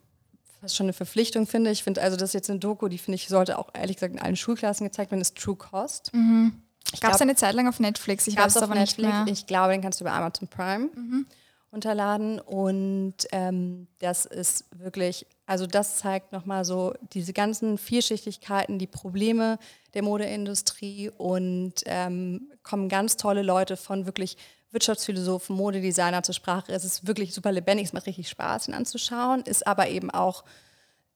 fast 0.61 0.77
schon 0.77 0.85
eine 0.85 0.93
Verpflichtung 0.93 1.47
finde. 1.47 1.71
Ich 1.71 1.83
finde 1.83 2.03
also, 2.03 2.17
das 2.17 2.31
ist 2.31 2.35
jetzt 2.35 2.51
eine 2.51 2.59
Doku, 2.59 2.89
die 2.89 2.99
finde 2.99 3.17
ich, 3.17 3.29
sollte 3.29 3.59
auch 3.59 3.71
ehrlich 3.73 3.97
gesagt 3.97 4.13
in 4.13 4.21
allen 4.21 4.37
Schulklassen 4.37 4.87
gezeigt 4.87 5.11
werden, 5.11 5.23
ist 5.23 5.37
True 5.37 5.57
Cost. 5.57 6.13
Mhm. 6.13 6.63
Gab 7.01 7.15
es 7.15 7.21
eine 7.21 7.35
Zeit 7.35 7.55
lang 7.55 7.69
auf 7.69 7.81
Netflix? 7.81 8.27
Ich 8.27 8.37
weiß 8.37 8.57
es 8.57 8.63
aber 8.63 8.75
Netflix. 8.75 8.97
nicht 8.97 9.25
mehr. 9.25 9.33
Ich 9.33 9.47
glaube, 9.47 9.73
den 9.73 9.83
kannst 9.83 10.01
du 10.01 10.05
über 10.05 10.13
Amazon 10.13 10.49
Prime 10.49 10.89
mhm. 10.95 11.27
unterladen. 11.71 12.41
Und 12.41 13.15
ähm, 13.33 13.89
das 13.99 14.25
ist 14.25 14.65
wirklich, 14.75 15.27
also 15.47 15.67
das 15.67 15.99
zeigt 15.99 16.33
nochmal 16.33 16.65
so 16.65 16.95
diese 17.13 17.33
ganzen 17.33 17.79
Vielschichtigkeiten, 17.79 18.79
die 18.79 18.87
Probleme 18.87 19.59
der 19.95 20.03
Modeindustrie 20.03 21.11
und 21.11 21.75
ähm, 21.87 22.51
kommen 22.63 22.89
ganz 22.89 23.17
tolle 23.17 23.43
Leute 23.43 23.77
von 23.77 24.07
wirklich 24.07 24.37
Wirtschaftsphilosophen, 24.71 25.57
Modedesigner 25.57 26.23
zur 26.23 26.35
Sprache. 26.35 26.73
Es 26.73 26.85
ist 26.85 27.07
wirklich 27.07 27.35
super 27.35 27.53
lebendig, 27.53 27.87
es 27.87 27.93
macht 27.93 28.07
richtig 28.07 28.29
Spaß, 28.29 28.69
ihn 28.69 28.75
anzuschauen, 28.75 29.43
ist 29.43 29.67
aber 29.67 29.89
eben 29.89 30.11
auch 30.11 30.45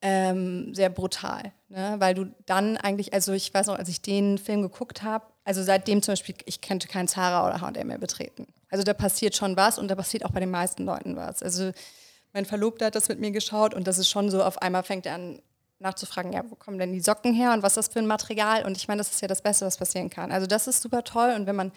ähm, 0.01 0.73
sehr 0.73 0.89
brutal, 0.89 1.53
ne? 1.69 1.95
weil 1.99 2.13
du 2.13 2.25
dann 2.45 2.77
eigentlich, 2.77 3.13
also 3.13 3.31
ich 3.31 3.53
weiß 3.53 3.67
noch, 3.67 3.77
als 3.77 3.89
ich 3.89 4.01
den 4.01 4.37
Film 4.37 4.61
geguckt 4.61 5.03
habe, 5.03 5.25
also 5.45 5.63
seitdem 5.63 6.01
zum 6.01 6.13
Beispiel, 6.13 6.35
ich 6.45 6.61
könnte 6.61 6.87
kein 6.87 7.07
Zara 7.07 7.45
oder 7.47 7.61
H&M 7.61 7.87
mehr 7.87 7.97
betreten. 7.97 8.47
Also 8.69 8.83
da 8.83 8.93
passiert 8.93 9.35
schon 9.35 9.57
was 9.57 9.77
und 9.77 9.89
da 9.89 9.95
passiert 9.95 10.25
auch 10.25 10.31
bei 10.31 10.39
den 10.39 10.51
meisten 10.51 10.85
Leuten 10.85 11.15
was. 11.15 11.43
Also 11.43 11.71
mein 12.31 12.45
Verlobter 12.45 12.87
hat 12.87 12.95
das 12.95 13.09
mit 13.09 13.19
mir 13.19 13.31
geschaut 13.31 13.73
und 13.73 13.87
das 13.87 13.97
ist 13.97 14.09
schon 14.09 14.31
so, 14.31 14.43
auf 14.43 14.61
einmal 14.61 14.83
fängt 14.83 15.05
er 15.05 15.15
an 15.15 15.41
nachzufragen, 15.79 16.31
ja, 16.31 16.43
wo 16.49 16.55
kommen 16.55 16.79
denn 16.79 16.93
die 16.93 17.01
Socken 17.01 17.33
her 17.33 17.51
und 17.53 17.61
was 17.61 17.73
ist 17.73 17.87
das 17.87 17.93
für 17.93 17.99
ein 17.99 18.07
Material? 18.07 18.65
Und 18.65 18.77
ich 18.77 18.87
meine, 18.87 18.99
das 18.99 19.11
ist 19.11 19.21
ja 19.21 19.27
das 19.27 19.41
Beste, 19.41 19.65
was 19.65 19.77
passieren 19.77 20.09
kann. 20.09 20.31
Also 20.31 20.47
das 20.47 20.67
ist 20.67 20.81
super 20.81 21.03
toll 21.03 21.33
und 21.35 21.45
wenn 21.45 21.55
man 21.55 21.71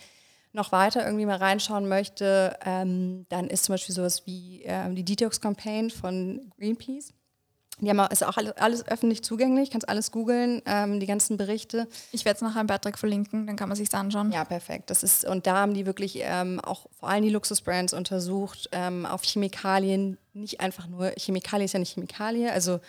noch 0.52 0.72
weiter 0.72 1.04
irgendwie 1.04 1.26
mal 1.26 1.36
reinschauen 1.36 1.88
möchte, 1.88 2.56
ähm, 2.64 3.26
dann 3.28 3.48
ist 3.48 3.64
zum 3.64 3.74
Beispiel 3.74 3.94
sowas 3.94 4.24
wie 4.26 4.62
ähm, 4.64 4.94
die 4.94 5.04
Detox-Campaign 5.04 5.90
von 5.90 6.50
Greenpeace 6.56 7.12
Die 7.80 7.90
haben 7.90 8.00
auch, 8.00 8.10
ist 8.10 8.24
auch 8.24 8.36
alles, 8.38 8.52
alles 8.52 8.88
öffentlich 8.88 9.22
zugänglich, 9.22 9.70
kannst 9.70 9.88
alles 9.88 10.10
googeln, 10.10 10.62
ähm, 10.64 10.98
die 10.98 11.06
ganzen 11.06 11.36
Berichte. 11.36 11.86
Ich 12.10 12.24
werde 12.24 12.36
es 12.36 12.42
nachher 12.42 12.62
im 12.62 12.66
Beitrag 12.66 12.98
verlinken, 12.98 13.46
dann 13.46 13.56
kann 13.56 13.68
man 13.68 13.76
sich 13.76 13.92
anschauen. 13.94 14.32
Ja, 14.32 14.44
perfekt. 14.44 14.88
Das 14.88 15.02
ist, 15.02 15.26
und 15.26 15.46
da 15.46 15.56
haben 15.56 15.74
die 15.74 15.84
wirklich 15.84 16.18
ähm, 16.22 16.58
auch 16.60 16.86
vor 16.98 17.10
allem 17.10 17.22
die 17.22 17.30
Luxusbrands 17.30 17.92
untersucht, 17.92 18.70
ähm, 18.72 19.04
auf 19.04 19.22
Chemikalien, 19.24 20.16
nicht 20.32 20.60
einfach 20.60 20.86
nur, 20.86 21.12
Chemikalie 21.18 21.66
ist 21.66 21.72
ja 21.72 21.78
nicht 21.78 21.94
Chemikalie, 21.94 22.50
also 22.50 22.80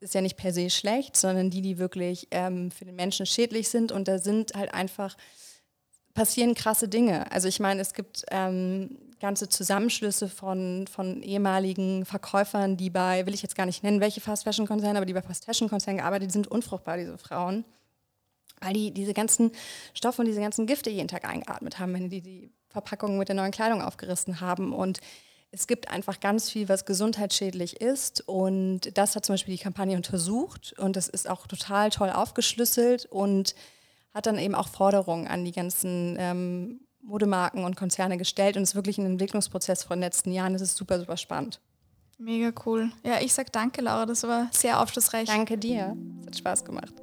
ist 0.00 0.14
ja 0.14 0.20
nicht 0.20 0.36
per 0.36 0.52
se 0.52 0.68
schlecht, 0.68 1.16
sondern 1.16 1.48
die, 1.48 1.62
die 1.62 1.78
wirklich 1.78 2.28
ähm, 2.30 2.70
für 2.70 2.84
den 2.84 2.96
Menschen 2.96 3.24
schädlich 3.24 3.70
sind. 3.70 3.90
Und 3.90 4.06
da 4.06 4.18
sind 4.18 4.52
halt 4.54 4.74
einfach, 4.74 5.16
passieren 6.12 6.54
krasse 6.54 6.88
Dinge. 6.88 7.30
Also 7.32 7.48
ich 7.48 7.60
meine, 7.60 7.80
es 7.80 7.94
gibt 7.94 8.24
ähm, 8.30 8.98
ganze 9.20 9.48
Zusammenschlüsse 9.48 10.28
von, 10.28 10.86
von 10.86 11.22
ehemaligen 11.22 12.04
Verkäufern, 12.04 12.76
die 12.76 12.90
bei, 12.90 13.26
will 13.26 13.34
ich 13.34 13.42
jetzt 13.42 13.56
gar 13.56 13.66
nicht 13.66 13.82
nennen, 13.82 14.00
welche 14.00 14.20
Fast-Fashion-Konzerne, 14.20 14.98
aber 14.98 15.06
die 15.06 15.14
bei 15.14 15.22
Fast-Fashion-Konzernen 15.22 15.98
gearbeitet, 15.98 16.28
die 16.28 16.32
sind 16.32 16.48
unfruchtbar, 16.48 16.96
diese 16.96 17.18
Frauen. 17.18 17.64
Weil 18.60 18.72
die 18.72 18.90
diese 18.90 19.12
ganzen 19.12 19.52
Stoffe 19.92 20.22
und 20.22 20.28
diese 20.28 20.40
ganzen 20.40 20.66
Gifte 20.66 20.90
jeden 20.90 21.08
Tag 21.08 21.28
eingeatmet 21.28 21.78
haben, 21.78 21.92
wenn 21.94 22.08
die 22.08 22.22
die 22.22 22.50
Verpackungen 22.68 23.18
mit 23.18 23.28
der 23.28 23.36
neuen 23.36 23.52
Kleidung 23.52 23.82
aufgerissen 23.82 24.40
haben. 24.40 24.72
Und 24.72 25.00
es 25.50 25.66
gibt 25.66 25.90
einfach 25.90 26.20
ganz 26.20 26.50
viel, 26.50 26.68
was 26.68 26.84
gesundheitsschädlich 26.84 27.80
ist. 27.80 28.26
Und 28.26 28.96
das 28.96 29.14
hat 29.14 29.26
zum 29.26 29.34
Beispiel 29.34 29.56
die 29.56 29.62
Kampagne 29.62 29.96
untersucht. 29.96 30.74
Und 30.78 30.96
das 30.96 31.08
ist 31.08 31.28
auch 31.28 31.46
total 31.46 31.90
toll 31.90 32.10
aufgeschlüsselt 32.10 33.06
und 33.06 33.54
hat 34.14 34.26
dann 34.26 34.38
eben 34.38 34.54
auch 34.54 34.68
Forderungen 34.68 35.26
an 35.26 35.44
die 35.44 35.52
ganzen 35.52 36.16
ähm, 36.18 36.80
Modemarken 37.06 37.64
und 37.64 37.76
Konzerne 37.76 38.18
gestellt 38.18 38.56
und 38.56 38.64
es 38.64 38.70
ist 38.70 38.74
wirklich 38.74 38.98
ein 38.98 39.06
Entwicklungsprozess 39.06 39.84
von 39.84 39.98
den 39.98 40.02
letzten 40.02 40.32
Jahren. 40.32 40.52
Das 40.52 40.62
ist 40.62 40.76
super, 40.76 40.98
super 40.98 41.16
spannend. 41.16 41.60
Mega 42.18 42.50
cool. 42.64 42.90
Ja, 43.04 43.20
ich 43.20 43.34
sag 43.34 43.52
danke, 43.52 43.82
Laura. 43.82 44.06
Das 44.06 44.22
war 44.22 44.48
sehr 44.50 44.80
aufschlussreich. 44.80 45.28
Danke 45.28 45.58
dir. 45.58 45.96
Es 46.20 46.26
hat 46.26 46.36
Spaß 46.38 46.64
gemacht. 46.64 46.94